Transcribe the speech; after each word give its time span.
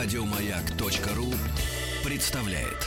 Радиомаяк.ру 0.00 1.26
представляет. 2.08 2.86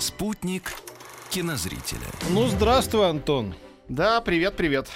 Спутник 0.00 0.72
кинозрителя. 1.30 2.00
Ну, 2.30 2.48
здравствуй, 2.48 3.08
Антон. 3.08 3.54
Да, 3.88 4.20
привет, 4.20 4.56
привет. 4.56 4.88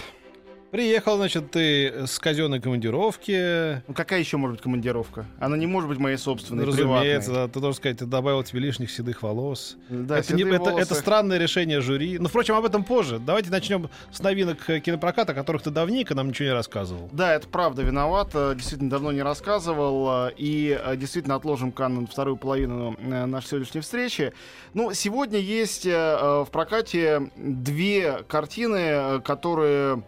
Приехал, 0.73 1.17
значит, 1.19 1.51
ты 1.51 2.07
с 2.07 2.19
казенной 2.19 2.59
командировки. 2.59 3.83
Ну 3.87 3.93
какая 3.95 4.21
еще 4.21 4.39
может 4.39 4.57
быть 4.57 4.63
командировка? 4.63 5.27
Она 5.39 5.59
не 5.59 5.67
может 5.67 5.87
быть 5.91 5.99
моей 5.99 6.17
собственной, 6.17 6.65
Разумеется, 6.65 7.29
приватной. 7.31 7.47
да, 7.47 7.53
ты 7.53 7.61
должен 7.61 7.77
сказать, 7.77 7.99
ты 7.99 8.07
добавил 8.07 8.43
тебе 8.43 8.61
лишних 8.61 8.91
седых 8.91 9.23
волос. 9.23 9.77
Да, 9.91 10.17
это, 10.17 10.33
не- 10.33 10.39
седые 10.45 10.55
это, 10.57 10.71
волосы. 10.71 10.83
это 10.83 10.95
странное 10.95 11.37
решение 11.37 11.83
жюри. 11.83 12.19
Ну, 12.19 12.27
впрочем, 12.29 12.55
об 12.55 12.65
этом 12.65 12.85
позже. 12.85 13.19
Давайте 13.19 13.51
начнем 13.51 13.91
с 14.11 14.23
новинок 14.23 14.71
э, 14.71 14.81
кинопроката, 14.81 15.33
о 15.33 15.35
которых 15.35 15.61
ты 15.61 15.69
давненько 15.69 16.15
нам 16.15 16.29
ничего 16.29 16.47
не 16.49 16.55
рассказывал. 16.55 17.11
Да, 17.13 17.35
это 17.35 17.47
правда 17.49 17.83
виноват. 17.83 18.31
э, 18.33 18.55
Действительно, 18.57 18.89
давно 18.89 19.13
не 19.13 19.21
рассказывал. 19.21 20.29
э, 20.29 20.33
И 20.39 20.81
действительно 20.97 21.35
отложим 21.35 21.71
Канн 21.73 22.07
вторую 22.07 22.39
половину 22.39 22.97
нашей 23.03 23.49
сегодняшней 23.49 23.83
встречи. 23.83 24.33
Ну, 24.73 24.95
сегодня 24.95 25.39
есть 25.39 25.85
в 25.85 26.49
прокате 26.51 27.31
две 27.37 28.23
картины, 28.27 29.21
которые, 29.21 30.03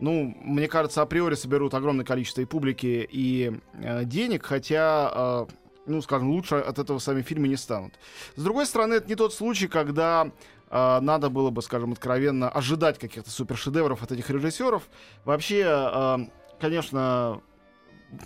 ну, 0.00 0.34
мне 0.42 0.68
кажется, 0.68 1.02
априори 1.02 1.34
соберут 1.34 1.74
огромное 1.74 2.04
количество 2.04 2.40
и 2.40 2.46
публики, 2.46 3.08
и 3.10 3.52
э, 3.74 4.04
денег, 4.04 4.44
хотя... 4.44 5.12
э, 5.14 5.46
ну, 5.86 6.02
скажем, 6.02 6.30
лучше 6.30 6.56
от 6.56 6.78
этого 6.78 6.98
сами 6.98 7.22
фильмы 7.22 7.48
не 7.48 7.56
станут. 7.56 7.94
С 8.36 8.42
другой 8.42 8.66
стороны, 8.66 8.94
это 8.94 9.08
не 9.08 9.16
тот 9.16 9.34
случай, 9.34 9.66
когда 9.66 10.30
э, 10.70 11.00
надо 11.00 11.30
было 11.30 11.50
бы, 11.50 11.62
скажем, 11.62 11.92
откровенно 11.92 12.48
ожидать 12.48 12.98
каких-то 12.98 13.30
супершедевров 13.30 14.02
от 14.02 14.12
этих 14.12 14.30
режиссеров. 14.30 14.88
Вообще, 15.24 15.64
э, 15.66 16.18
конечно, 16.60 17.40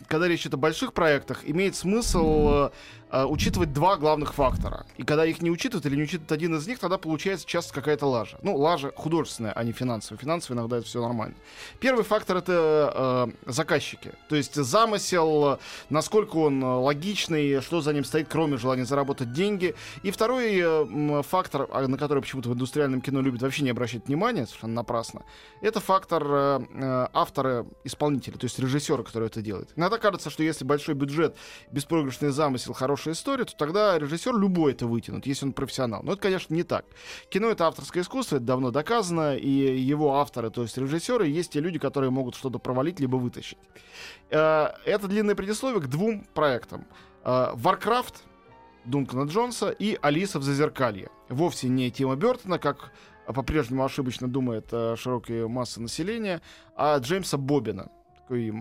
когда 0.09 0.29
речь 0.29 0.43
идет 0.43 0.55
о 0.55 0.59
больших 0.59 0.93
проектах, 0.93 1.43
имеет 1.45 1.77
смысл 1.77 2.49
э, 2.49 2.71
э, 3.11 3.25
учитывать 3.25 3.73
два 3.73 3.97
главных 3.97 4.35
фактора. 4.35 4.87
И 4.97 5.03
когда 5.03 5.25
их 5.25 5.43
не 5.43 5.51
учитывают 5.51 5.87
или 5.87 5.97
не 5.97 6.03
учитывают 6.03 6.33
один 6.33 6.57
из 6.57 6.67
них, 6.67 6.79
тогда 6.79 6.99
получается 6.99 7.47
часто 7.47 7.75
какая-то 7.75 8.07
лажа. 8.07 8.39
Ну, 8.43 8.57
лажа 8.57 8.93
художественная, 8.97 9.53
а 9.53 9.65
не 9.65 9.73
финансовая. 9.73 10.19
Финансовая 10.21 10.61
иногда 10.61 10.79
это 10.79 10.87
все 10.87 11.03
нормально. 11.03 11.35
Первый 11.81 12.05
фактор 12.05 12.39
это 12.39 13.29
э, 13.47 13.51
заказчики. 13.51 14.13
То 14.29 14.37
есть 14.37 14.55
замысел, 14.55 15.59
насколько 15.91 16.37
он 16.37 16.63
э, 16.63 16.67
логичный, 16.67 17.61
что 17.61 17.81
за 17.81 17.93
ним 17.93 18.05
стоит, 18.05 18.29
кроме 18.29 18.57
желания 18.57 18.85
заработать 18.85 19.33
деньги. 19.33 19.75
И 20.03 20.11
второй 20.11 20.61
э, 20.61 21.23
фактор, 21.23 21.69
а, 21.71 21.87
на 21.87 21.99
который 21.99 22.23
почему-то 22.23 22.49
в 22.49 22.55
индустриальном 22.55 23.01
кино 23.01 23.21
любят 23.21 23.43
вообще 23.43 23.65
не 23.65 23.71
обращать 23.71 24.07
внимания, 24.07 24.47
совершенно 24.47 24.75
напрасно, 24.75 25.23
это 25.61 25.81
фактор 25.81 26.25
э, 26.27 26.61
э, 26.75 27.09
автора-исполнителя, 27.13 28.39
то 28.39 28.45
есть 28.45 28.59
режиссера, 28.59 29.03
который 29.03 29.27
это 29.27 29.43
делает. 29.43 29.74
Иногда 29.77 29.99
кажется, 29.99 30.31
что 30.31 30.43
если 30.43 30.65
большой 30.65 30.95
бюджет, 30.95 31.37
беспроигрышный 31.71 32.31
замысел, 32.31 32.73
хорошая 32.73 33.15
история, 33.15 33.45
то 33.45 33.57
тогда 33.57 33.99
режиссер 33.99 34.35
любой 34.37 34.73
это 34.73 34.87
вытянут, 34.87 35.27
если 35.27 35.47
он 35.47 35.53
профессионал. 35.53 36.03
Но 36.03 36.13
это, 36.13 36.23
конечно, 36.23 36.55
не 36.55 36.63
так. 36.63 36.85
Кино— 37.29 37.49
это 37.51 37.67
авторское 37.67 38.03
искусство, 38.03 38.37
это 38.37 38.45
давно 38.45 38.71
доказано, 38.71 39.37
и 39.37 39.49
его 39.49 40.17
авторы, 40.17 40.51
то 40.51 40.63
есть 40.63 40.77
режиссеры, 40.79 41.27
есть 41.27 41.53
те 41.53 41.61
люди, 41.61 41.79
которые 41.79 42.11
могут 42.11 42.35
что-то 42.35 42.59
провалить 42.59 43.01
либо 43.01 43.17
вытащить. 43.17 43.59
Э, 44.31 44.69
Это 44.85 45.09
длинное 45.09 45.35
предисловие 45.35 45.81
к 45.81 45.87
двум 45.87 46.27
проектам. 46.35 46.87
Э, 47.25 47.53
Warcraft 47.55 48.15
Дункана 48.85 49.29
Джонса 49.29 49.71
и 49.71 49.99
Алиса 50.03 50.39
в 50.39 50.43
Зазеркалье. 50.43 51.09
Вовсе 51.29 51.69
не 51.69 51.91
Тима 51.91 52.17
Бертона, 52.17 52.59
как 52.59 52.93
по-прежнему 53.27 53.85
ошибочно 53.85 54.29
думает 54.29 54.67
э, 54.73 54.97
широкая 54.97 55.49
масса 55.49 55.81
населения, 55.81 56.43
а 56.77 56.99
Джеймса 56.99 57.39
Бобина. 57.39 57.91
Такой 58.27 58.55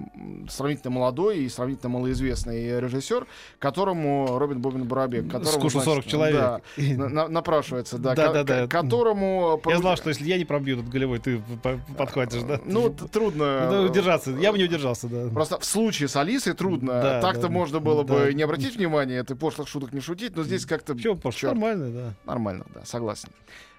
сравнительно 0.50 0.92
молодой 0.92 1.38
и 1.46 1.48
сравнительно 1.50 1.88
малоизвестный 1.88 2.82
режиссер, 2.82 3.26
которому 3.60 4.38
Робин 4.38 4.60
Бобин 4.60 4.84
Барабек, 4.84 5.28
которому, 5.32 5.46
Скушал 5.70 5.82
40 5.82 6.06
человек. 6.06 6.36
да, 6.42 6.62
на- 6.98 7.08
на- 7.10 7.28
напрашивается, 7.30 7.98
да, 7.98 8.14
Да, 8.14 8.34
да, 8.34 8.44
да. 8.44 8.62
ко- 8.68 8.82
которому... 8.82 9.62
Я 9.66 9.78
знал, 9.78 9.96
что 9.96 10.10
если 10.10 10.26
я 10.26 10.38
не 10.38 10.44
пробью 10.44 10.80
этот 10.80 10.90
голевой, 10.90 11.20
ты 11.20 11.42
по- 11.64 11.80
подхватишь, 11.98 12.42
да? 12.44 12.60
Ну, 12.66 12.90
трудно... 12.90 13.70
Ну, 13.72 13.84
удержаться. 13.90 14.32
Я 14.32 14.52
бы 14.52 14.58
не 14.58 14.66
удержался, 14.66 15.08
да. 15.08 15.30
Просто 15.30 15.58
в 15.60 15.64
случае 15.64 16.10
с 16.10 16.18
Алисой 16.18 16.54
трудно. 16.56 17.02
Да, 17.02 17.22
Так-то 17.22 17.44
да, 17.44 17.50
можно 17.50 17.80
было 17.80 18.04
да. 18.04 18.14
бы 18.16 18.34
не 18.34 18.44
обратить 18.44 18.76
внимания, 18.76 19.24
ты 19.24 19.34
пошлых 19.34 19.70
шуток 19.70 19.94
не 19.94 20.02
шутить, 20.02 20.36
но 20.36 20.44
здесь 20.44 20.66
как-то... 20.66 20.94
Чёрт. 21.00 21.24
нормально, 21.44 21.90
да. 21.90 22.14
Нормально, 22.26 22.66
да, 22.76 22.82
согласен. 22.84 23.30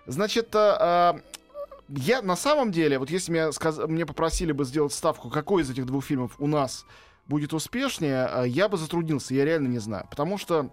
Значит, 0.07 0.49
а, 0.57 0.77
а, 0.81 1.21
я 1.89 2.23
на 2.23 2.37
самом 2.37 2.73
деле, 2.73 2.99
вот 2.99 3.11
если 3.11 3.33
меня, 3.33 3.53
сказ- 3.53 3.87
мне 3.87 4.07
попросили 4.07 4.53
бы 4.53 4.65
сделать 4.65 4.93
ставку, 4.93 5.31
какой 5.31 5.63
из 5.63 5.71
этих 5.71 5.87
двух 5.87 6.05
фильмов 6.05 6.35
у 6.39 6.47
нас 6.47 6.85
будет 7.27 7.53
успешнее, 7.53 8.27
а, 8.27 8.45
я 8.45 8.69
бы 8.69 8.77
затруднился, 8.77 9.35
я 9.35 9.45
реально 9.45 9.69
не 9.69 9.79
знаю. 9.79 10.07
Потому 10.11 10.39
что 10.39 10.71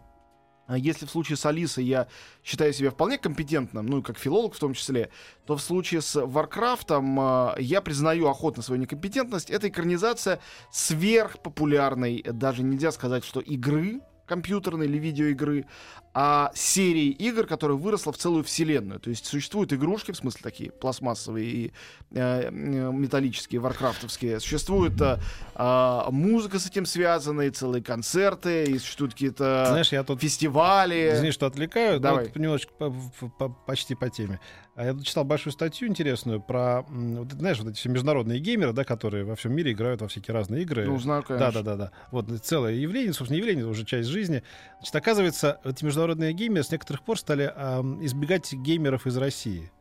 а, 0.68 0.78
если 0.78 1.06
в 1.06 1.12
случае 1.12 1.38
с 1.38 1.46
Алисой 1.46 1.84
я 1.84 2.08
считаю 2.44 2.74
себя 2.74 2.92
вполне 2.92 3.18
компетентным, 3.18 3.86
ну 3.86 4.00
и 4.00 4.02
как 4.02 4.18
филолог 4.18 4.54
в 4.54 4.60
том 4.60 4.74
числе, 4.74 5.10
то 5.46 5.58
в 5.58 5.62
случае 5.62 6.02
с 6.02 6.20
Варкрафтом 6.20 7.20
а, 7.20 7.56
я 7.58 7.82
признаю 7.82 8.28
охотно 8.28 8.64
свою 8.64 8.82
некомпетентность. 8.82 9.50
Это 9.50 9.68
экранизация 9.70 10.40
сверхпопулярной, 10.72 12.24
даже 12.24 12.64
нельзя 12.64 12.92
сказать, 12.92 13.26
что 13.26 13.40
игры 13.40 14.02
компьютерной 14.32 14.86
или 14.86 14.98
видеоигры, 14.98 15.66
а 16.14 16.52
серии 16.56 17.10
игр, 17.10 17.46
которая 17.46 17.78
выросла 17.78 18.14
в 18.14 18.18
целую 18.18 18.46
вселенную. 18.46 19.00
То 19.02 19.10
есть 19.10 19.26
существуют 19.26 19.74
игрушки, 19.74 20.12
в 20.12 20.16
смысле 20.16 20.40
такие 20.42 20.72
пластмассовые 20.72 21.46
и 21.50 21.74
э, 22.12 22.50
металлические, 22.50 23.60
варкрафтовские. 23.60 24.40
Существует 24.40 25.00
э, 25.02 25.18
а, 25.56 26.10
музыка 26.12 26.60
с 26.60 26.66
этим 26.66 26.86
связанная, 26.86 27.48
и 27.48 27.50
целые 27.50 27.84
концерты, 27.84 28.64
и 28.64 28.80
существуют 28.80 29.14
какие-то 29.14 29.66
Знаешь, 29.68 29.92
я 29.92 30.04
тут 30.04 30.22
фестивали. 30.22 31.12
Извини, 31.14 31.32
что 31.32 31.46
отвлекаю, 31.46 31.96
но 31.96 32.00
Давай. 32.00 32.26
вот 32.26 32.36
немножечко 32.38 32.74
по- 32.78 32.90
по- 33.20 33.28
по- 33.28 33.50
почти 33.50 33.96
по 33.96 34.10
теме. 34.10 34.40
А 34.82 34.86
Я 34.86 35.00
читал 35.04 35.24
большую 35.24 35.54
статью 35.54 35.88
интересную 35.88 36.42
про, 36.42 36.82
вот, 36.90 37.34
знаешь, 37.34 37.60
вот 37.60 37.70
эти 37.70 37.78
все 37.78 37.88
международные 37.90 38.40
геймеры, 38.40 38.74
да, 38.74 38.84
которые 38.84 39.24
во 39.24 39.36
всем 39.36 39.54
мире 39.54 39.74
играют 39.74 40.02
во 40.02 40.08
всякие 40.08 40.34
разные 40.34 40.64
игры. 40.64 40.88
Ну, 40.88 40.98
знаю, 40.98 41.22
конечно. 41.22 41.52
Да, 41.52 41.62
да, 41.62 41.76
да, 41.76 41.86
да. 41.86 41.92
Вот 42.10 42.26
целое 42.42 42.74
явление, 42.74 43.14
собственно, 43.14 43.38
явление, 43.38 43.62
это 43.62 43.70
уже 43.70 43.86
часть 43.86 44.10
жизни. 44.10 44.42
Значит, 44.80 44.96
оказывается, 44.96 45.60
эти 45.64 45.86
международные 45.86 46.34
геймеры 46.34 46.64
с 46.64 46.72
некоторых 46.72 47.04
пор 47.04 47.20
стали 47.20 47.54
ам, 47.56 48.04
избегать 48.04 48.52
геймеров 48.54 49.06
из 49.06 49.16
России. 49.18 49.72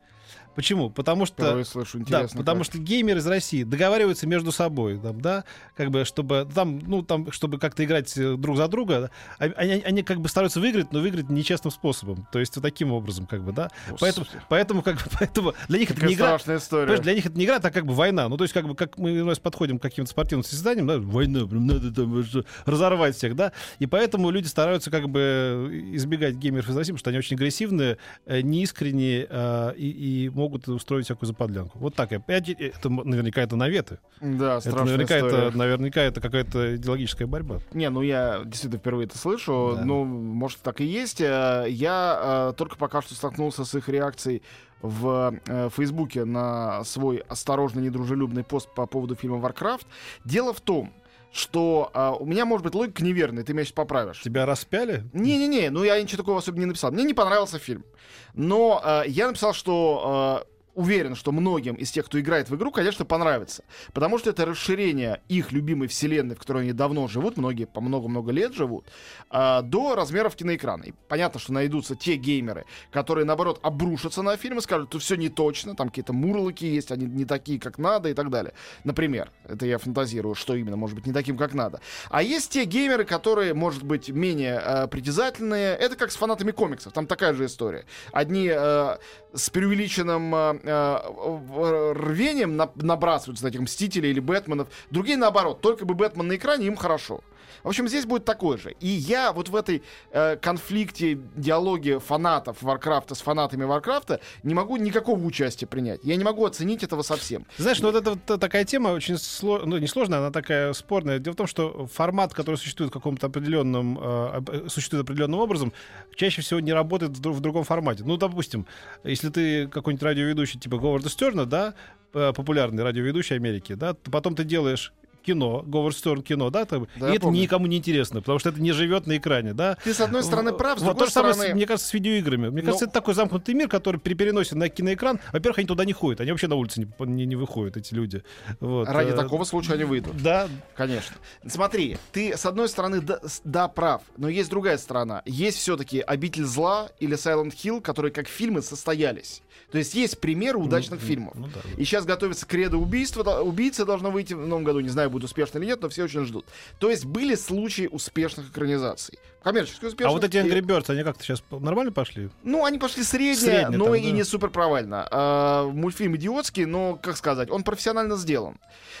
Почему? 0.55 0.89
Потому 0.89 1.25
что 1.25 1.63
слышу, 1.63 1.99
да, 1.99 2.27
потому 2.35 2.59
как. 2.59 2.65
что 2.73 2.77
геймеры 2.77 3.19
из 3.19 3.27
России 3.27 3.63
договариваются 3.63 4.27
между 4.27 4.51
собой, 4.51 4.99
там, 4.99 5.21
да, 5.21 5.45
как 5.75 5.91
бы, 5.91 6.05
чтобы 6.05 6.47
там, 6.53 6.79
ну, 6.79 7.01
там, 7.03 7.31
чтобы 7.31 7.57
как-то 7.57 7.83
играть 7.83 8.17
э, 8.17 8.35
друг 8.35 8.57
за 8.57 8.67
друга, 8.67 9.01
да, 9.01 9.45
а- 9.45 9.53
они, 9.57 9.81
они 9.83 10.03
как 10.03 10.19
бы 10.19 10.29
стараются 10.29 10.59
выиграть, 10.59 10.91
но 10.91 10.99
выиграть 10.99 11.29
нечестным 11.29 11.71
способом, 11.71 12.27
то 12.31 12.39
есть 12.39 12.55
вот 12.55 12.61
таким 12.63 12.91
образом, 12.91 13.27
как 13.27 13.43
бы, 13.43 13.51
да. 13.51 13.69
Поэтому, 13.99 14.25
Господи. 14.25 14.45
поэтому, 14.49 14.81
как 14.81 14.95
бы, 14.95 15.01
поэтому 15.19 15.53
для 15.67 15.79
них 15.79 15.89
это 15.89 15.95
Какая 15.95 16.09
не 16.09 16.15
игра. 16.15 16.27
страшная 16.27 16.57
история. 16.57 16.97
Для 16.97 17.13
них 17.13 17.25
это 17.25 17.37
не 17.37 17.45
игра, 17.45 17.55
это 17.57 17.71
как 17.71 17.85
бы 17.85 17.93
война. 17.93 18.27
Ну, 18.29 18.37
то 18.37 18.43
есть, 18.43 18.53
как 18.53 18.67
бы, 18.67 18.75
как 18.75 18.97
мы 18.97 19.23
нас 19.23 19.39
подходим 19.39 19.79
к 19.79 19.81
каким-то 19.81 20.11
спортивным 20.11 20.43
состязаниям, 20.43 20.87
да, 20.87 20.97
война, 20.99 21.45
прям 21.47 21.65
надо 21.65 21.93
там 21.93 22.23
разорвать 22.65 23.15
всех, 23.15 23.35
да. 23.35 23.51
И 23.79 23.85
поэтому 23.85 24.29
люди 24.31 24.47
стараются 24.47 24.91
как 24.91 25.09
бы 25.09 25.69
избегать 25.93 26.35
геймеров 26.35 26.69
из 26.69 26.77
России, 26.77 26.91
потому 26.91 26.99
что 26.99 27.09
они 27.09 27.19
очень 27.19 27.35
агрессивные, 27.35 27.97
э, 28.25 28.41
неискренние 28.41 29.27
э, 29.29 29.73
и, 29.77 30.25
и 30.25 30.29
могут 30.41 30.67
устроить 30.67 31.05
всякую 31.05 31.27
заподлянку. 31.27 31.77
Вот 31.79 31.95
так. 31.95 32.11
Это 32.11 32.89
наверняка 32.89 33.41
это 33.41 33.55
наветы. 33.55 33.99
Да, 34.19 34.57
Это 34.57 34.83
наверняка 34.83 35.17
история. 35.17 35.47
это, 35.47 35.57
наверняка 35.57 36.01
это 36.01 36.19
какая-то 36.21 36.75
идеологическая 36.75 37.27
борьба. 37.27 37.59
Не, 37.73 37.89
ну 37.89 38.01
я 38.01 38.41
действительно 38.43 38.79
впервые 38.79 39.05
это 39.07 39.17
слышу. 39.17 39.73
Да. 39.77 39.85
Ну, 39.85 40.03
может, 40.03 40.59
так 40.59 40.81
и 40.81 40.85
есть. 40.85 41.21
Э, 41.21 41.65
Я 41.69 42.49
э, 42.51 42.53
только 42.57 42.75
пока 42.77 43.01
что 43.01 43.13
столкнулся 43.15 43.65
с 43.65 43.75
их 43.75 43.87
реакцией 43.89 44.41
в 44.81 45.35
э, 45.45 45.69
Фейсбуке 45.75 46.25
на 46.25 46.83
свой 46.83 47.17
осторожно 47.27 47.79
недружелюбный 47.79 48.43
пост 48.43 48.67
по 48.73 48.85
поводу 48.87 49.15
фильма 49.15 49.37
Warcraft. 49.37 49.85
Дело 50.25 50.53
в 50.53 50.61
том, 50.61 50.91
что 51.31 51.91
э, 51.93 52.11
у 52.19 52.25
меня 52.25 52.45
может 52.45 52.63
быть 52.65 52.75
логика 52.75 53.03
неверная, 53.03 53.43
ты 53.43 53.53
меня 53.53 53.63
сейчас 53.63 53.73
поправишь. 53.73 54.21
Тебя 54.21 54.45
распяли? 54.45 55.03
Не-не-не, 55.13 55.69
ну 55.69 55.83
я 55.83 56.01
ничего 56.01 56.17
такого 56.17 56.39
особо 56.39 56.59
не 56.59 56.65
написал. 56.65 56.91
Мне 56.91 57.03
не 57.03 57.13
понравился 57.13 57.59
фильм. 57.59 57.85
Но 58.33 58.81
э, 58.83 59.03
я 59.07 59.27
написал, 59.27 59.53
что 59.53 60.45
уверен, 60.73 61.15
что 61.15 61.31
многим 61.31 61.75
из 61.75 61.91
тех, 61.91 62.05
кто 62.05 62.19
играет 62.19 62.49
в 62.49 62.55
игру, 62.55 62.71
конечно, 62.71 63.05
понравится. 63.05 63.63
Потому 63.93 64.17
что 64.17 64.29
это 64.29 64.45
расширение 64.45 65.21
их 65.27 65.51
любимой 65.51 65.87
вселенной, 65.87 66.35
в 66.35 66.39
которой 66.39 66.63
они 66.63 66.73
давно 66.73 67.07
живут, 67.07 67.37
многие 67.37 67.65
по 67.65 67.81
много-много 67.81 68.31
лет 68.31 68.53
живут, 68.53 68.85
а, 69.29 69.61
до 69.61 69.95
размеров 69.95 70.35
киноэкрана. 70.35 70.83
И 70.83 70.93
понятно, 71.07 71.39
что 71.39 71.53
найдутся 71.53 71.95
те 71.95 72.15
геймеры, 72.15 72.65
которые, 72.91 73.25
наоборот, 73.25 73.59
обрушатся 73.63 74.21
на 74.21 74.37
фильм 74.37 74.59
и 74.59 74.61
скажут, 74.61 74.89
что 74.89 74.99
все 74.99 75.15
не 75.15 75.29
точно, 75.29 75.75
там 75.75 75.89
какие-то 75.89 76.13
мурлыки 76.13 76.65
есть, 76.65 76.91
они 76.91 77.05
не 77.05 77.25
такие, 77.25 77.59
как 77.59 77.77
надо 77.77 78.09
и 78.09 78.13
так 78.13 78.29
далее. 78.29 78.53
Например, 78.83 79.31
это 79.45 79.65
я 79.65 79.77
фантазирую, 79.77 80.35
что 80.35 80.55
именно, 80.55 80.77
может 80.77 80.95
быть, 80.95 81.05
не 81.05 81.13
таким, 81.13 81.37
как 81.37 81.53
надо. 81.53 81.81
А 82.09 82.23
есть 82.23 82.51
те 82.51 82.65
геймеры, 82.65 83.05
которые, 83.05 83.53
может 83.53 83.83
быть, 83.83 84.09
менее 84.09 84.61
э, 84.63 84.87
притязательные. 84.87 85.75
Это 85.75 85.95
как 85.95 86.11
с 86.11 86.15
фанатами 86.15 86.51
комиксов, 86.51 86.93
там 86.93 87.07
такая 87.07 87.33
же 87.33 87.45
история. 87.45 87.85
Одни 88.11 88.49
э, 88.53 88.97
с 89.33 89.49
преувеличенным 89.49 90.60
э, 90.63 91.93
рвением 91.93 92.57
набрасываются 92.75 93.45
на 93.45 93.49
этих 93.49 93.61
Мстителей 93.61 94.11
или 94.11 94.19
Бэтменов. 94.19 94.67
Другие 94.89 95.17
наоборот, 95.17 95.61
только 95.61 95.85
бы 95.85 95.93
Бэтмен 95.93 96.27
на 96.27 96.35
экране, 96.35 96.67
им 96.67 96.75
хорошо. 96.75 97.21
В 97.63 97.67
общем, 97.67 97.87
здесь 97.87 98.05
будет 98.05 98.25
такое 98.25 98.57
же. 98.57 98.75
И 98.79 98.87
я 98.87 99.31
вот 99.33 99.49
в 99.49 99.55
этой 99.55 99.83
э, 100.11 100.37
конфликте, 100.37 101.19
диалоге 101.35 101.99
фанатов 101.99 102.61
Варкрафта 102.61 103.15
с 103.15 103.21
фанатами 103.21 103.63
Варкрафта 103.63 104.19
не 104.43 104.53
могу 104.53 104.77
никакого 104.77 105.23
участия 105.23 105.67
принять. 105.67 106.01
Я 106.03 106.15
не 106.15 106.23
могу 106.23 106.45
оценить 106.45 106.83
этого 106.83 107.01
совсем. 107.01 107.45
Знаешь, 107.57 107.79
ну 107.79 107.91
вот 107.91 108.01
это 108.01 108.11
вот 108.11 108.39
такая 108.39 108.65
тема 108.65 108.89
очень 108.89 109.17
сложная, 109.17 109.67
ну 109.67 109.77
не 109.77 109.87
сложная, 109.87 110.19
она 110.19 110.31
такая 110.31 110.73
спорная. 110.73 111.19
Дело 111.19 111.33
в 111.33 111.37
том, 111.37 111.47
что 111.47 111.87
формат, 111.87 112.33
который 112.33 112.55
существует 112.55 112.91
в 112.91 112.93
каком-то 112.93 113.27
определенном, 113.27 113.97
э, 114.01 114.41
э 114.47 114.69
существует 114.69 115.03
определенным 115.03 115.39
образом, 115.39 115.73
чаще 116.15 116.41
всего 116.41 116.59
не 116.59 116.73
работает 116.73 117.17
в, 117.17 117.39
другом 117.39 117.63
формате. 117.63 118.03
Ну, 118.05 118.17
допустим, 118.17 118.65
если 119.03 119.29
ты 119.29 119.67
какой-нибудь 119.67 120.03
радиоведущий 120.03 120.59
типа 120.59 120.77
Говарда 120.77 121.09
Стерна, 121.09 121.45
да, 121.45 121.73
э, 122.13 122.33
популярный 122.33 122.83
радиоведущий 122.83 123.35
Америки, 123.35 123.73
да, 123.73 123.95
потом 124.11 124.35
ты 124.35 124.43
делаешь 124.43 124.93
кино, 125.21 125.63
Говард 125.65 125.95
Стерн 125.95 126.21
кино, 126.21 126.49
да, 126.49 126.65
там, 126.65 126.87
да 126.95 127.09
и 127.09 127.13
это 127.13 127.21
помню. 127.21 127.41
никому 127.41 127.67
не 127.67 127.77
интересно, 127.77 128.21
потому 128.21 128.39
что 128.39 128.49
это 128.49 128.61
не 128.61 128.71
живет 128.71 129.07
на 129.07 129.17
экране, 129.17 129.53
да. 129.53 129.77
Ты, 129.83 129.93
с 129.93 130.01
одной 130.01 130.23
стороны, 130.23 130.53
прав, 130.53 130.79
с 130.79 130.81
вот 130.81 130.89
другой 130.89 130.99
то 130.99 131.05
же 131.05 131.11
стороны... 131.11 131.33
самое, 131.33 131.53
мне 131.55 131.65
кажется, 131.65 131.87
с 131.87 131.93
видеоиграми. 131.93 132.49
Мне 132.49 132.61
Но... 132.61 132.65
кажется, 132.67 132.85
это 132.85 132.93
такой 132.93 133.13
замкнутый 133.13 133.55
мир, 133.55 133.67
который 133.67 133.99
переносит 133.99 134.53
на 134.53 134.69
киноэкран. 134.69 135.19
Во-первых, 135.31 135.59
они 135.59 135.67
туда 135.67 135.85
не 135.85 135.93
ходят, 135.93 136.21
они 136.21 136.31
вообще 136.31 136.47
на 136.47 136.55
улице 136.55 136.81
не, 136.81 137.05
не, 137.05 137.25
не 137.25 137.35
выходят, 137.35 137.77
эти 137.77 137.93
люди. 137.93 138.23
Вот. 138.59 138.87
Ради 138.87 139.11
а, 139.11 139.15
такого 139.15 139.43
случая 139.43 139.73
они 139.73 139.83
выйдут. 139.83 140.21
Да. 140.21 140.47
Конечно. 140.75 141.15
Смотри, 141.47 141.97
ты, 142.11 142.37
с 142.37 142.45
одной 142.45 142.69
стороны, 142.69 143.01
да, 143.01 143.19
да, 143.43 143.67
прав, 143.67 144.01
но 144.17 144.29
есть 144.29 144.49
другая 144.49 144.77
сторона. 144.77 145.21
Есть 145.25 145.57
все-таки 145.57 145.99
«Обитель 145.99 146.45
зла» 146.45 146.89
или 146.99 147.15
«Silent 147.15 147.53
Hill», 147.53 147.81
которые 147.81 148.11
как 148.11 148.27
фильмы 148.27 148.61
состоялись. 148.61 149.41
То 149.71 149.77
есть 149.77 149.93
есть 149.93 150.19
примеры 150.19 150.57
удачных 150.57 151.01
ну, 151.01 151.07
фильмов. 151.07 151.33
Ну, 151.35 151.47
да. 151.47 151.61
И 151.77 151.85
сейчас 151.85 152.05
готовится 152.05 152.45
кредо 152.45 152.77
убийства. 152.77 153.41
Убийца 153.41 153.85
должно 153.85 154.11
выйти 154.11 154.33
в 154.33 154.45
новом 154.45 154.63
году. 154.63 154.81
Не 154.81 154.89
знаю, 154.89 155.09
будет 155.11 155.25
успешно 155.25 155.59
или 155.59 155.67
нет, 155.67 155.81
но 155.81 155.89
все 155.89 156.05
очень 156.05 156.25
ждут. 156.25 156.45
То 156.79 156.89
есть 156.89 157.05
были 157.05 157.35
случаи 157.35 157.87
успешных 157.87 158.49
экранизаций. 158.49 159.19
Коммерчески 159.43 159.85
успешных. 159.85 160.09
А 160.09 160.11
вот 160.11 160.23
эти 160.23 160.37
Angry 160.37 160.61
Birds, 160.61 160.89
они 160.91 161.03
как-то 161.03 161.23
сейчас 161.23 161.43
нормально 161.49 161.91
пошли? 161.91 162.29
Ну, 162.43 162.63
они 162.63 162.77
пошли 162.77 163.03
средние, 163.03 163.35
Средне, 163.35 163.77
но 163.77 163.85
там, 163.85 163.95
и 163.95 164.03
да. 164.03 164.11
не 164.11 164.23
супер 164.23 164.49
провально. 164.49 165.07
А, 165.09 165.67
мультфильм 165.67 166.15
идиотский, 166.15 166.65
но, 166.65 166.95
как 166.95 167.17
сказать, 167.17 167.49
он 167.49 167.63
профессионально 167.63 168.17
сделан. 168.17 168.59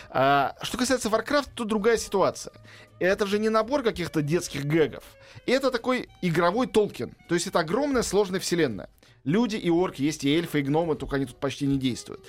А, 0.09 0.55
что 0.61 0.77
касается 0.77 1.09
Warcraft, 1.09 1.49
тут 1.55 1.67
другая 1.67 1.97
ситуация. 1.97 2.53
Это 2.99 3.25
же 3.25 3.39
не 3.39 3.49
набор 3.49 3.83
каких-то 3.83 4.21
детских 4.21 4.65
гэгов. 4.65 5.03
Это 5.45 5.71
такой 5.71 6.07
игровой 6.21 6.67
Толкин. 6.67 7.15
То 7.27 7.35
есть 7.35 7.47
это 7.47 7.59
огромная 7.59 8.03
сложная 8.03 8.39
вселенная. 8.39 8.89
Люди 9.23 9.55
и 9.55 9.69
орки, 9.69 10.01
есть 10.01 10.23
и 10.23 10.35
эльфы, 10.35 10.59
и 10.59 10.63
гномы, 10.63 10.95
только 10.95 11.17
они 11.17 11.25
тут 11.25 11.37
почти 11.37 11.67
не 11.67 11.77
действуют. 11.77 12.25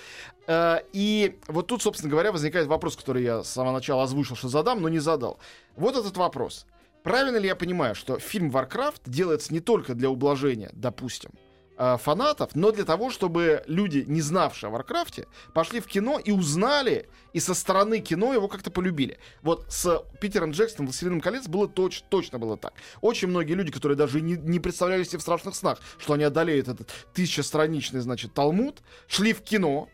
Э, 0.47 0.81
и 0.93 1.39
вот 1.49 1.67
тут, 1.67 1.83
собственно 1.83 2.11
говоря, 2.11 2.33
возникает 2.33 2.67
вопрос, 2.67 2.97
который 2.97 3.23
я 3.23 3.43
с 3.43 3.49
самого 3.49 3.73
начала 3.73 4.03
озвучил, 4.03 4.37
что 4.37 4.49
задам, 4.49 4.83
но 4.83 4.89
не 4.89 4.99
задал. 4.99 5.39
Вот 5.77 5.97
этот 5.97 6.17
вопрос. 6.17 6.67
Правильно 7.03 7.39
ли 7.39 7.49
я 7.49 7.57
понимаю, 7.57 7.95
что 7.95 8.19
фильм 8.19 8.51
Warcraft 8.51 9.03
делается 9.07 9.53
не 9.53 9.61
только 9.61 9.95
для 9.95 10.11
ублажения, 10.11 10.71
допустим, 10.73 11.33
э, 11.77 11.97
фанатов, 11.99 12.55
но 12.55 12.71
для 12.71 12.85
того, 12.85 13.11
чтобы 13.11 13.63
люди, 13.67 14.05
не 14.07 14.21
знавшие 14.21 14.69
о 14.69 14.71
Варкрафте, 14.71 15.27
пошли 15.53 15.81
в 15.81 15.87
кино 15.87 16.19
и 16.19 16.31
узнали, 16.31 17.09
и 17.33 17.41
со 17.41 17.55
стороны 17.55 18.01
кино 18.01 18.33
его 18.33 18.49
как-то 18.49 18.71
полюбили. 18.71 19.19
Вот 19.43 19.67
с 19.69 20.05
Питером 20.21 20.51
Джексоном 20.53 20.87
«Властелином 20.87 21.21
колец» 21.21 21.49
было 21.49 21.69
точ, 21.69 22.03
точно 22.09 22.39
было 22.39 22.57
так. 22.57 22.75
Очень 23.01 23.29
многие 23.29 23.55
люди, 23.55 23.71
которые 23.71 23.97
даже 23.97 24.21
не, 24.21 24.35
не 24.35 24.61
представляли 24.61 25.05
себе 25.05 25.19
в 25.19 25.23
страшных 25.23 25.55
снах, 25.55 25.79
что 25.99 26.15
они 26.15 26.25
одолеют 26.25 26.69
этот 26.69 26.91
тысячестраничный, 27.15 28.01
значит, 28.01 28.35
Талмуд, 28.35 28.83
шли 29.07 29.33
в 29.33 29.43
кино, 29.43 29.89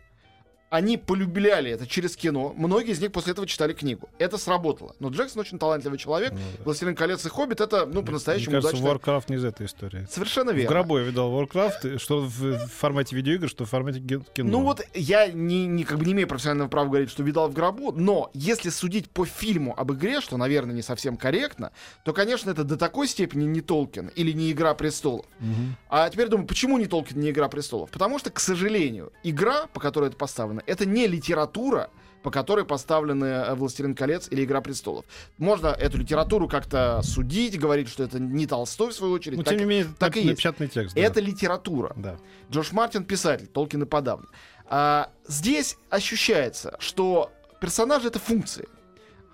они 0.71 0.97
полюбляли 0.97 1.71
это 1.71 1.87
через 1.87 2.17
кино. 2.17 2.53
Многие 2.57 2.93
из 2.93 3.01
них 3.01 3.13
после 3.13 3.33
этого 3.33 3.47
читали 3.47 3.73
книгу. 3.73 4.09
Это 4.19 4.37
сработало. 4.39 4.95
Но 4.99 5.09
Джексон 5.09 5.41
очень 5.41 5.59
талантливый 5.59 5.99
человек. 5.99 6.33
Ну, 6.33 6.39
да. 6.39 6.65
«Властелин 6.65 6.95
колец» 6.95 7.25
и 7.25 7.29
«Хоббит»— 7.29 7.61
это, 7.63 7.87
ну, 7.87 8.03
по-настоящему 8.03 8.53
Мне 8.53 8.63
кажется, 8.63 8.83
удачно. 8.83 9.11
Warcraft 9.11 9.25
не 9.29 9.37
из 9.37 9.45
этой 9.45 9.67
истории. 9.67 10.07
Совершенно 10.11 10.51
верно. 10.51 10.69
В 10.69 10.73
гробу 10.73 10.99
я 10.99 11.05
видал 11.05 11.33
Warcraft, 11.33 11.99
что 11.99 12.21
в 12.21 12.67
формате 12.69 13.17
видеоигр, 13.17 13.49
что 13.49 13.65
в 13.65 13.71
формате 13.71 14.01
кино. 14.01 14.51
Ну 14.51 14.63
вот 14.63 14.83
я 14.95 15.29
не, 15.29 15.67
не, 15.67 15.85
как 15.85 15.99
бы 15.99 16.05
не 16.05 16.13
имею 16.13 16.29
профессионального 16.29 16.69
права 16.69 16.89
говорить, 16.89 17.11
что 17.11 17.23
видал 17.23 17.49
в 17.49 17.55
гробу, 17.55 17.93
но 17.93 18.31
если 18.35 18.69
судить 18.71 19.11
по 19.11 19.25
фильму 19.25 19.75
об 19.77 19.93
игре, 19.93 20.21
что, 20.21 20.37
наверное, 20.37 20.75
не 20.75 20.83
совсем 20.83 21.17
корректно, 21.17 21.73
то, 22.05 22.13
конечно, 22.13 22.51
это 22.51 22.65
до 22.65 22.77
такой 22.77 23.09
степени 23.09 23.45
не 23.45 23.61
Толкин 23.61 24.09
или 24.15 24.33
не 24.33 24.53
«Игра 24.53 24.75
престолов». 24.75 25.27
Угу. 25.41 25.77
А 25.89 26.11
теперь 26.11 26.29
думаю, 26.29 26.47
почему 26.47 26.79
не 26.79 26.87
Толкин, 26.87 27.19
не 27.21 27.31
«Игра 27.31 27.49
престолов»? 27.49 27.91
Потому 27.91 28.19
что, 28.19 28.31
к 28.31 28.41
сожалению, 28.41 29.13
игра, 29.23 29.67
по 29.73 29.81
которой 29.81 30.09
это 30.09 30.17
поставлено, 30.17 30.58
поставлено. 30.59 30.63
Это 30.67 30.87
не 30.87 31.07
литература, 31.07 31.91
по 32.23 32.31
которой 32.31 32.65
поставлены 32.65 33.25
э, 33.25 33.55
«Властелин 33.55 33.95
колец» 33.95 34.29
или 34.31 34.45
«Игра 34.45 34.61
престолов». 34.61 35.05
Можно 35.39 35.69
эту 35.69 35.99
литературу 35.99 36.49
как-то 36.49 37.01
судить, 37.03 37.59
говорить, 37.59 37.89
что 37.89 38.05
это 38.05 38.19
не 38.19 38.47
Толстой, 38.47 38.91
в 38.91 38.95
свою 38.95 39.13
очередь. 39.13 39.39
Но, 39.39 39.45
так, 39.45 39.55
тем 39.55 39.61
не 39.61 39.67
менее, 39.67 39.93
так 39.99 40.17
и 40.17 40.21
есть. 40.21 40.43
текст. 40.43 40.95
Да. 40.95 41.01
Это 41.01 41.21
литература. 41.21 41.93
Да. 41.97 42.19
Джордж 42.51 42.69
Мартин— 42.73 43.05
писатель, 43.07 43.47
Толкин 43.47 43.83
и 43.83 43.87
подавно. 43.87 44.27
А, 44.67 45.11
здесь 45.27 45.79
ощущается, 45.91 46.77
что 46.81 47.31
персонажи— 47.61 48.09
это 48.09 48.19
функции. 48.19 48.69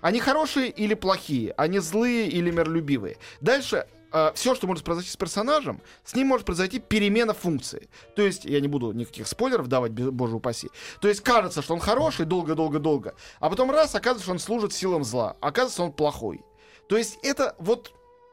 Они 0.01 0.19
хорошие 0.19 0.69
или 0.69 0.93
плохие, 0.93 1.53
они 1.57 1.79
злые 1.79 2.29
или 2.29 2.51
миролюбивые. 2.51 3.17
Дальше 3.41 3.87
э, 4.15 4.31
все, 4.33 4.55
что 4.55 4.67
может 4.67 4.83
произойти 4.83 5.09
с 5.09 5.17
персонажем, 5.17 5.81
с 6.03 6.15
ним 6.15 6.27
может 6.27 6.45
произойти 6.45 6.79
перемена 6.79 7.33
функции. 7.33 7.89
То 8.15 8.21
есть, 8.21 8.45
я 8.45 8.59
не 8.61 8.67
буду 8.67 8.93
никаких 8.93 9.27
спойлеров 9.27 9.67
давать, 9.67 9.91
боже 9.91 10.37
упаси. 10.37 10.69
То 11.01 11.07
есть, 11.07 11.21
кажется, 11.21 11.61
что 11.61 11.73
он 11.73 11.79
хороший 11.79 12.25
долго-долго-долго, 12.25 13.15
а 13.39 13.49
потом 13.49 13.71
раз, 13.71 13.93
оказывается, 13.95 14.23
что 14.23 14.31
он 14.31 14.39
служит 14.39 14.73
силам 14.73 15.03
зла, 15.03 15.35
оказывается, 15.41 15.83
он 15.83 15.91
плохой. 15.91 16.41
То 16.87 16.97
есть, 16.97 17.19
это 17.23 17.55
вот 17.59 17.91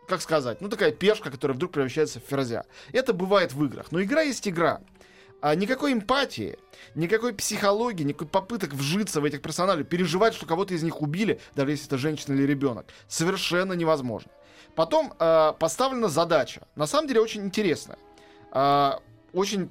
как 0.08 0.20
сказать, 0.20 0.60
ну 0.60 0.68
такая 0.68 0.90
пешка, 0.90 1.30
которая 1.30 1.56
вдруг 1.56 1.72
превращается 1.72 2.20
в 2.20 2.24
ферзя. 2.24 2.66
Это 2.92 3.12
бывает 3.14 3.54
в 3.54 3.64
играх. 3.64 3.92
Но 3.92 4.02
игра 4.02 4.22
есть 4.22 4.46
игра. 4.46 4.80
А 5.42 5.56
никакой 5.56 5.92
эмпатии, 5.92 6.56
никакой 6.94 7.34
психологии, 7.34 8.04
никакой 8.04 8.28
попыток 8.28 8.74
вжиться 8.74 9.20
в 9.20 9.24
этих 9.24 9.42
персонажей, 9.42 9.84
переживать, 9.84 10.34
что 10.34 10.46
кого-то 10.46 10.72
из 10.72 10.84
них 10.84 11.02
убили, 11.02 11.40
даже 11.56 11.72
если 11.72 11.86
это 11.88 11.98
женщина 11.98 12.34
или 12.34 12.44
ребенок, 12.44 12.86
совершенно 13.08 13.72
невозможно. 13.72 14.30
Потом 14.76 15.12
э, 15.18 15.52
поставлена 15.58 16.06
задача. 16.08 16.62
На 16.76 16.86
самом 16.86 17.08
деле 17.08 17.20
очень 17.20 17.42
интересная. 17.42 17.98
Э, 18.52 18.92
очень 19.32 19.68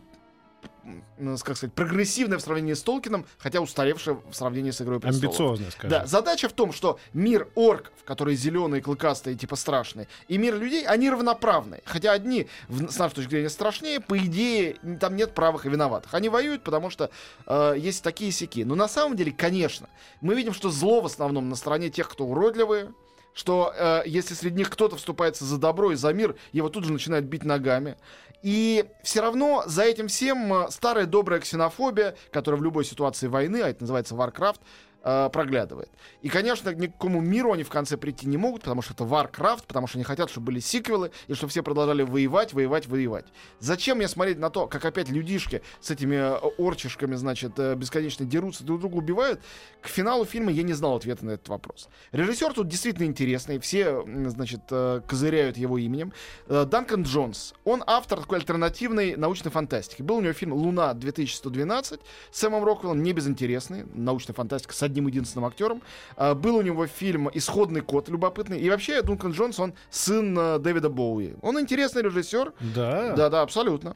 как 1.18 1.58
сказать, 1.58 1.74
прогрессивная 1.74 2.38
в 2.38 2.42
сравнении 2.42 2.74
с 2.74 2.82
Толкином, 2.82 3.26
хотя 3.38 3.62
устаревшая 3.62 4.16
в 4.30 4.34
сравнении 4.34 4.72
с 4.72 4.82
Игрой 4.82 5.00
престолов. 5.00 5.24
Амбициозная, 5.24 5.72
скажем. 5.72 5.90
Да, 5.90 6.06
задача 6.08 6.50
в 6.50 6.54
том, 6.54 6.74
что 6.74 7.00
мир 7.14 7.48
орков, 7.56 7.94
которые 8.06 8.36
зеленые, 8.36 8.82
клыкастые, 8.82 9.36
типа 9.36 9.56
страшные, 9.56 10.08
и 10.28 10.38
мир 10.38 10.56
людей, 10.56 10.86
они 10.86 11.10
равноправны. 11.10 11.82
Хотя 11.86 12.12
одни, 12.12 12.48
в, 12.68 12.90
с 12.90 12.98
нашей 12.98 13.16
точки 13.16 13.30
зрения, 13.32 13.50
страшнее, 13.50 14.00
по 14.00 14.18
идее, 14.18 14.78
там 15.00 15.16
нет 15.16 15.34
правых 15.34 15.66
и 15.66 15.70
виноватых. 15.70 16.14
Они 16.14 16.30
воюют, 16.30 16.64
потому 16.64 16.90
что 16.90 17.12
э, 17.46 17.76
есть 17.78 18.04
такие 18.04 18.32
сики. 18.32 18.64
Но 18.64 18.76
на 18.76 18.88
самом 18.88 19.16
деле, 19.16 19.32
конечно, 19.32 19.88
мы 20.22 20.36
видим, 20.36 20.54
что 20.54 20.70
зло 20.70 21.02
в 21.02 21.06
основном 21.06 21.50
на 21.50 21.56
стороне 21.56 21.90
тех, 21.90 22.10
кто 22.10 22.26
уродливые, 22.26 22.92
что 23.34 23.74
э, 23.76 24.04
если 24.06 24.34
среди 24.34 24.58
них 24.58 24.70
кто-то 24.70 24.96
вступается 24.98 25.46
за 25.46 25.58
добро 25.58 25.92
и 25.92 25.96
за 25.96 26.14
мир, 26.14 26.36
его 26.52 26.70
тут 26.70 26.86
же 26.86 26.92
начинают 26.92 27.26
бить 27.26 27.44
ногами. 27.44 27.98
И 28.42 28.86
все 29.04 29.22
равно 29.22 29.64
за 29.68 29.84
этим 29.84 30.08
всем 30.08 30.54
э, 30.54 30.72
старая 30.72 31.06
добрая 31.06 31.40
ксенофобия, 31.40 32.16
которая 32.32 32.60
в 32.60 32.64
любой 32.64 32.86
ситуации 32.86 33.28
войны, 33.28 33.62
а 33.64 33.70
это 33.70 33.82
называется 33.82 34.16
Warcraft, 34.16 34.60
э, 35.04 35.30
проглядывает. 35.32 35.90
И, 36.22 36.30
конечно, 36.30 36.70
ни 36.70 36.88
к 36.88 36.94
какому 36.94 37.22
миру 37.22 37.54
они 37.54 37.64
в 37.64 37.70
конце 37.70 37.98
прийти 37.98 38.28
не 38.28 38.38
могут, 38.38 38.62
потому 38.62 38.82
что 38.82 38.94
это 38.94 39.04
Warcraft, 39.04 39.64
потому 39.68 39.88
что 39.88 39.98
они 39.98 40.04
хотят, 40.04 40.30
чтобы 40.30 40.48
были 40.48 40.60
сиквелы, 40.60 41.12
и 41.28 41.34
чтобы 41.34 41.52
все 41.52 41.64
продолжали 41.64 42.04
воевать, 42.04 42.54
воевать, 42.54 42.88
воевать. 42.88 43.26
Зачем 43.60 43.98
мне 43.98 44.08
смотреть 44.08 44.38
на 44.38 44.50
то, 44.50 44.68
как 44.68 44.86
опять 44.86 45.10
людишки 45.10 45.62
с 45.80 45.92
этими 45.92 46.16
э, 46.16 46.40
орчишками, 46.58 47.16
значит, 47.16 47.54
э, 47.58 47.76
бесконечно 47.76 48.26
дерутся, 48.26 48.64
друг 48.64 48.82
друга 48.82 48.96
убивают? 48.96 49.42
К 49.82 49.88
финалу 49.88 50.26
фильма 50.26 50.52
я 50.52 50.64
не 50.64 50.74
знал 50.74 50.96
ответа 50.96 51.26
на 51.26 51.32
этот 51.32 51.50
вопрос. 51.50 51.90
Режиссер 52.12 52.54
тут 52.54 52.68
действительно 52.68 53.06
интересный, 53.06 53.60
все, 53.60 54.04
значит, 54.28 54.62
э, 54.70 55.02
козыряют 55.08 55.58
его 55.58 55.78
именем. 55.78 56.14
Данкан 56.48 57.04
Джонс, 57.04 57.54
он 57.64 57.84
автор 57.88 58.20
такой 58.20 58.40
альтернативной 58.40 59.16
научной 59.16 59.52
фантастики. 59.52 60.02
Был 60.02 60.18
у 60.18 60.22
него 60.22 60.34
фильм 60.34 60.54
«Луна 60.54 60.94
2112» 60.94 62.00
с 62.32 62.40
Сэмом 62.40 62.64
Роквеллом, 62.64 63.02
не 63.04 63.14
безинтересный, 63.14 63.86
научная 63.94 64.34
фантастика 64.34 64.74
с 64.74 64.84
одним 64.92 65.08
единственным 65.08 65.46
актером. 65.46 65.82
А, 66.18 66.36
Был 66.36 66.56
у 66.58 66.62
него 66.62 66.86
фильм 66.88 67.30
«Исходный 67.34 67.82
код» 67.82 68.10
любопытный. 68.10 68.60
И 68.60 68.70
вообще 68.70 69.02
Дункан 69.02 69.32
Джонс, 69.32 69.60
он 69.60 69.74
сын 69.90 70.38
э, 70.38 70.60
Дэвида 70.60 70.90
Боуи. 70.90 71.34
Он 71.42 71.60
интересный 71.60 72.04
режиссер, 72.04 72.54
Да. 72.76 73.14
да, 73.16 73.30
да, 73.30 73.42
абсолютно. 73.42 73.96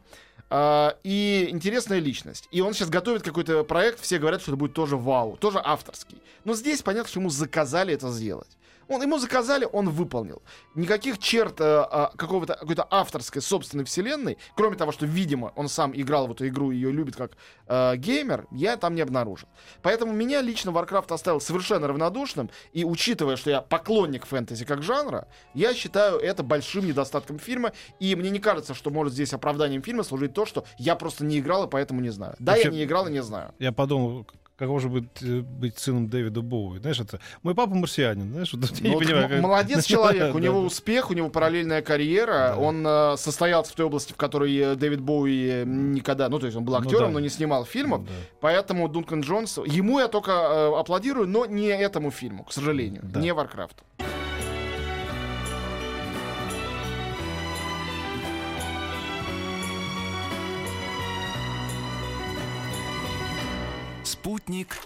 А, 0.50 0.96
и 1.04 1.48
интересная 1.50 2.00
личность. 2.00 2.48
И 2.52 2.62
он 2.62 2.74
сейчас 2.74 2.90
готовит 2.90 3.24
какой-то 3.24 3.64
проект, 3.64 4.00
все 4.00 4.18
говорят, 4.20 4.42
что 4.42 4.52
это 4.52 4.58
будет 4.58 4.74
тоже 4.74 4.96
вау, 4.96 5.38
тоже 5.38 5.60
авторский. 5.64 6.22
Но 6.44 6.54
здесь 6.54 6.82
понятно, 6.82 7.10
что 7.10 7.20
ему 7.20 7.30
заказали 7.30 7.94
это 7.94 8.10
сделать. 8.12 8.58
Он, 8.88 9.02
ему 9.02 9.18
заказали, 9.18 9.68
он 9.72 9.90
выполнил. 9.90 10.42
Никаких 10.76 11.18
черт 11.20 11.60
э, 11.60 11.64
а, 11.64 12.12
какого-то, 12.16 12.56
какой-то 12.56 12.88
авторской 12.90 13.42
собственной 13.42 13.84
вселенной, 13.84 14.38
кроме 14.56 14.76
того, 14.76 14.92
что, 14.92 15.06
видимо, 15.06 15.52
он 15.56 15.70
сам 15.70 15.92
играл 15.96 16.28
в 16.28 16.32
эту 16.32 16.48
игру 16.48 16.72
и 16.72 16.76
ее 16.76 16.92
любит 16.92 17.16
как 17.16 17.32
э, 17.68 17.96
геймер, 17.98 18.48
я 18.52 18.78
там 18.78 18.96
не 18.96 19.02
обнаружил. 19.02 19.48
Поэтому 19.82 20.14
меня 20.14 20.42
лично 20.42 20.70
Warcraft 20.70 21.14
оставил 21.14 21.42
совершенно 21.42 21.88
равнодушным, 21.88 22.50
и 22.74 22.84
учитывая, 22.84 23.36
что 23.36 23.50
я 23.50 23.62
поклонник 23.62 24.26
фэнтези 24.26 24.66
как 24.66 24.84
жанра, 24.84 25.28
я 25.54 25.74
считаю 25.74 26.20
это 26.20 26.44
большим 26.44 26.86
недостатком 26.86 27.40
фильма, 27.40 27.74
и 28.00 28.16
мне 28.16 28.30
не 28.30 28.40
кажется, 28.40 28.74
что 28.74 28.90
может 28.90 29.14
здесь 29.14 29.34
оправданием 29.34 29.82
фильма 29.82 30.04
служить 30.04 30.34
то, 30.34 30.46
что 30.46 30.66
я 30.78 30.96
просто 30.96 31.26
не 31.26 31.40
играл 31.40 31.66
и 31.66 31.70
поэтому 31.70 32.02
не 32.02 32.10
знаю. 32.10 32.36
Да, 32.40 32.54
Вообще- 32.54 32.70
я 32.70 32.74
не 32.74 32.84
играл 32.84 33.08
и 33.08 33.12
не 33.12 33.24
знаю. 33.24 33.54
Я 33.60 33.72
подумал, 33.72 34.28
какого 34.58 34.80
же 34.80 34.88
быть, 34.90 35.06
э, 35.22 35.42
быть 35.42 35.78
сыном 35.78 36.08
Дэвида 36.08 36.42
Боуи. 36.42 36.80
Знаешь, 36.80 37.00
это 37.00 37.20
мой 37.44 37.56
папа 37.56 37.74
марсианин, 37.76 38.32
знаешь, 38.32 38.54
вот, 38.54 38.64
я 38.80 38.90
не 38.90 38.94
Ну, 38.96 39.00
понимаю, 39.00 39.30
как- 39.30 39.42
Молодец 39.42 39.86
человек, 39.86 40.34
у 40.34 40.40
него 40.40 40.62
успех, 40.62 41.10
у 41.12 41.14
него 41.14 41.30
параллельная 41.30 41.82
карьера, 41.82 42.54
Да. 42.56 42.58
он 42.58 42.86
э, 42.88 43.16
состоялся 43.18 43.72
в 43.72 43.76
той 43.76 43.86
области, 43.88 44.14
в 44.14 44.16
которой 44.16 44.56
э, 44.56 44.76
Дэвид 44.76 45.02
Боуи 45.02 45.48
э, 45.50 45.64
никогда, 45.66 46.30
ну 46.30 46.40
то 46.40 46.46
есть 46.46 46.58
он 46.58 46.64
был 46.64 46.74
Ну 46.74 46.80
актером, 46.80 47.08
да. 47.08 47.14
но 47.14 47.20
не 47.20 47.30
снимал 47.30 47.66
фильмов, 47.66 48.06
Да. 48.06 48.12
поэтому 48.40 48.88
Дункан 48.88 49.22
Джонс, 49.22 49.58
ему 49.66 50.00
я 50.00 50.08
только 50.08 50.32
э, 50.32 50.80
аплодирую, 50.80 51.28
но 51.28 51.46
не 51.46 51.68
этому 51.68 52.12
фильму, 52.12 52.44
к 52.46 52.54
сожалению, 52.54 53.02
Да. 53.04 53.20
не 53.20 53.30
Warcraft. 53.30 54.15
Спутник 64.16 64.80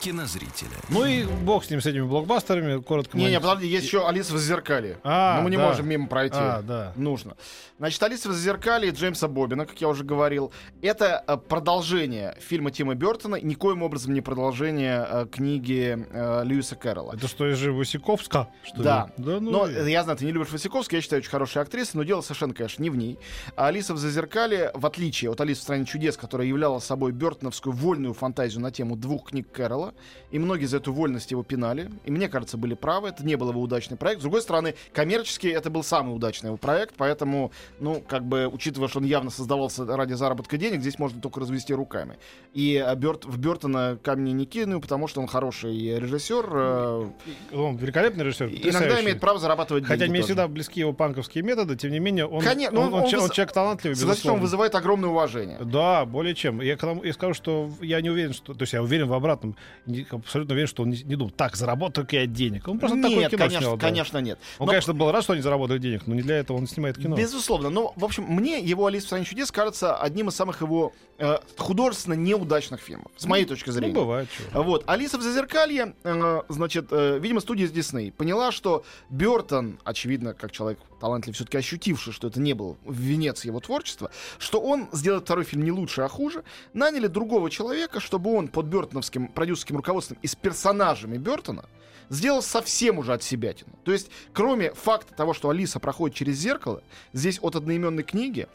кинозрителя. 0.00 0.70
Ну 0.88 1.04
и 1.04 1.24
бог 1.24 1.64
с 1.64 1.70
ним, 1.70 1.80
с 1.80 1.86
этими 1.86 2.02
блокбастерами, 2.02 2.80
коротко. 2.80 3.16
Не, 3.16 3.30
не, 3.30 3.38
подожди, 3.40 3.66
есть 3.66 3.84
еще 3.86 4.08
Алиса 4.08 4.34
в 4.34 4.38
зазеркалье. 4.38 4.98
А, 5.04 5.36
но 5.36 5.42
мы 5.44 5.50
не 5.50 5.56
да. 5.56 5.68
можем 5.68 5.88
мимо 5.88 6.08
пройти. 6.08 6.36
А, 6.38 6.62
да. 6.62 6.92
Нужно. 6.96 7.36
Значит, 7.78 8.02
Алиса 8.02 8.28
в 8.28 8.32
зазеркалье 8.32 8.90
Джеймса 8.90 9.28
Бобина, 9.28 9.66
как 9.66 9.80
я 9.80 9.88
уже 9.88 10.04
говорил, 10.04 10.52
это 10.82 11.22
э, 11.26 11.36
продолжение 11.36 12.36
фильма 12.40 12.70
Тима 12.70 12.94
Бертона, 12.94 13.36
никоим 13.36 13.82
образом 13.82 14.14
не 14.14 14.20
продолжение 14.20 15.06
э, 15.08 15.26
книги 15.30 16.06
э, 16.10 16.42
Льюиса 16.44 16.76
Кэрролла. 16.76 17.14
Это 17.14 17.28
что, 17.28 17.46
из 17.50 17.56
же 17.58 17.72
Васиковска, 17.72 18.48
что 18.64 18.82
Да. 18.82 19.10
ли? 19.16 19.24
Да, 19.24 19.40
ну, 19.40 19.50
Но 19.50 19.66
и- 19.66 19.90
я 19.90 20.02
знаю, 20.02 20.18
ты 20.18 20.24
не 20.24 20.32
любишь 20.32 20.50
Васиковскую, 20.50 20.98
я 20.98 21.02
считаю, 21.02 21.20
очень 21.20 21.30
хорошая 21.30 21.64
актриса, 21.64 21.96
но 21.96 22.02
дело 22.02 22.20
совершенно, 22.22 22.54
конечно, 22.54 22.82
не 22.82 22.90
в 22.90 22.96
ней. 22.96 23.18
А 23.56 23.66
Алиса 23.68 23.94
в 23.94 23.98
Зазеркале, 23.98 24.70
в 24.74 24.86
отличие 24.86 25.30
от 25.30 25.40
Алисы 25.40 25.60
в 25.60 25.62
стране 25.62 25.84
чудес, 25.84 26.16
которая 26.16 26.46
являла 26.46 26.78
собой 26.78 27.12
бертоновскую 27.12 27.74
вольную 27.74 28.14
фантазию 28.14 28.60
на 28.62 28.70
тему 28.70 28.96
двух 28.96 29.30
книг 29.30 29.50
Кэрролла, 29.52 29.89
и 30.30 30.38
многие 30.38 30.66
за 30.66 30.78
эту 30.78 30.92
вольность 30.92 31.30
его 31.30 31.42
пинали, 31.42 31.90
и 32.04 32.10
мне 32.10 32.28
кажется, 32.28 32.56
были 32.56 32.74
правы, 32.74 33.08
это 33.08 33.24
не 33.24 33.36
был 33.36 33.50
его 33.50 33.60
удачный 33.60 33.96
проект. 33.96 34.20
С 34.20 34.22
другой 34.22 34.42
стороны, 34.42 34.74
коммерчески 34.92 35.46
это 35.46 35.70
был 35.70 35.82
самый 35.82 36.14
удачный 36.14 36.48
его 36.48 36.56
проект, 36.56 36.94
поэтому, 36.96 37.52
ну, 37.80 38.02
как 38.06 38.24
бы, 38.24 38.46
учитывая, 38.48 38.88
что 38.88 38.98
он 39.00 39.04
явно 39.04 39.30
создавался 39.30 39.84
ради 39.84 40.12
заработка 40.14 40.56
денег, 40.56 40.80
здесь 40.80 40.98
можно 40.98 41.20
только 41.20 41.40
развести 41.40 41.74
руками. 41.74 42.16
И 42.54 42.76
а, 42.76 42.94
Бёрт- 42.94 43.26
в 43.26 43.38
Бертона 43.38 43.98
камни 44.02 44.30
не 44.30 44.46
кину, 44.46 44.80
потому 44.80 45.08
что 45.08 45.20
он 45.20 45.26
хороший 45.26 45.98
режиссер, 45.98 46.46
э, 46.52 47.06
Он 47.52 47.76
великолепный 47.76 48.24
режиссер. 48.24 48.46
иногда 48.48 48.64
потрясающий. 48.70 49.04
имеет 49.04 49.20
право 49.20 49.38
зарабатывать 49.38 49.84
Хотя 49.84 49.98
деньги 50.00 50.10
мне 50.10 50.20
тоже. 50.20 50.26
всегда 50.32 50.48
близки 50.48 50.80
его 50.80 50.92
панковские 50.92 51.44
методы, 51.44 51.76
тем 51.76 51.92
не 51.92 51.98
менее, 52.00 52.26
он, 52.26 52.42
Конечно, 52.42 52.78
он, 52.80 52.90
ну, 52.90 52.96
он 52.96 53.02
он 53.04 53.08
че- 53.08 53.18
он 53.18 53.26
выз- 53.26 53.32
человек 53.34 53.52
талантливый, 53.52 53.96
Согласен, 53.96 54.20
что 54.20 54.28
он 54.32 54.36
безусловно. 54.40 54.42
вызывает 54.42 54.74
огромное 54.74 55.10
уважение. 55.10 55.58
Да, 55.60 56.04
более 56.04 56.34
чем. 56.34 56.60
Я, 56.60 56.76
я 57.04 57.12
скажу, 57.12 57.34
что 57.34 57.70
я 57.80 58.00
не 58.00 58.10
уверен, 58.10 58.32
что... 58.32 58.54
То 58.54 58.62
есть 58.62 58.72
я 58.72 58.82
уверен 58.82 59.08
в 59.08 59.12
обратном. 59.14 59.56
Не- 59.86 60.06
абсолютно 60.10 60.52
уверен, 60.54 60.68
что 60.68 60.82
он 60.82 60.90
не, 60.90 61.02
не 61.02 61.16
думал, 61.16 61.30
так, 61.30 61.56
заработаю 61.56 62.06
я 62.10 62.26
денег. 62.26 62.68
Он 62.68 62.78
просто 62.78 62.96
такое 63.00 63.18
нет, 63.18 63.30
кино 63.30 63.38
конечно, 63.38 63.60
снял. 63.60 63.76
да. 63.76 63.86
конечно, 63.86 64.18
нет. 64.18 64.38
Он, 64.58 64.66
Но, 64.66 64.72
конечно, 64.72 64.94
был 64.94 65.10
рад, 65.12 65.22
что 65.24 65.32
они 65.32 65.42
заработают 65.42 65.82
денег, 65.82 66.06
но 66.06 66.14
не 66.14 66.22
для 66.22 66.36
этого 66.36 66.56
он 66.56 66.66
снимает 66.66 66.96
кино. 66.98 67.16
Безусловно. 67.16 67.70
Но, 67.70 67.92
в 67.96 68.04
общем, 68.04 68.24
мне 68.24 68.60
его 68.60 68.86
«Алиса 68.86 69.04
в 69.04 69.08
стране 69.08 69.24
чудес» 69.24 69.50
кажется 69.50 69.96
одним 69.96 70.28
из 70.28 70.34
самых 70.34 70.60
его 70.60 70.92
э, 71.18 71.38
художественно 71.56 72.14
неудачных 72.14 72.80
фильмов, 72.80 73.10
с 73.16 73.26
моей 73.26 73.44
точки 73.44 73.68
Ну, 73.68 73.72
зрения. 73.74 73.94
бывает. 73.94 74.28
чего. 74.36 74.62
Вот, 74.62 74.84
Алиса 74.86 75.18
в 75.18 75.22
Зазеркалье, 75.22 75.94
э, 76.04 76.40
значит, 76.48 76.86
э, 76.90 77.18
видимо, 77.20 77.40
студия 77.40 77.68
Дисней 77.68 78.10
поняла, 78.12 78.52
что 78.52 78.84
Бертон, 79.10 79.78
очевидно, 79.84 80.34
как 80.34 80.52
человек 80.52 80.78
талантливый, 81.00 81.34
все-таки 81.34 81.58
ощутивший, 81.58 82.12
что 82.12 82.28
это 82.28 82.40
не 82.40 82.52
был 82.52 82.76
венец 82.86 83.44
его 83.44 83.58
творчества, 83.60 84.10
что 84.38 84.60
он 84.60 84.88
сделает 84.92 85.24
второй 85.24 85.44
фильм 85.44 85.64
не 85.64 85.72
лучше, 85.72 86.02
а 86.02 86.08
хуже, 86.08 86.44
наняли 86.72 87.06
другого 87.06 87.50
человека, 87.50 87.98
чтобы 87.98 88.32
он 88.32 88.48
под 88.48 88.66
бертоновским 88.66 89.28
продюсерским 89.28 89.76
руководством 89.76 90.18
и 90.22 90.26
с 90.26 90.36
персонажами 90.36 91.16
Бертона 91.16 91.64
сделал 92.10 92.42
совсем 92.42 92.98
уже 92.98 93.14
от 93.14 93.22
себя. 93.22 93.54
То 93.84 93.92
есть, 93.92 94.10
кроме 94.32 94.72
факта 94.72 95.14
того, 95.14 95.32
что 95.32 95.48
Алиса 95.48 95.80
проходит 95.80 96.16
через 96.16 96.36
зеркало, 96.36 96.82
здесь 97.12 97.38
от 97.40 97.56
одноименной 97.56 98.02
книги 98.02 98.48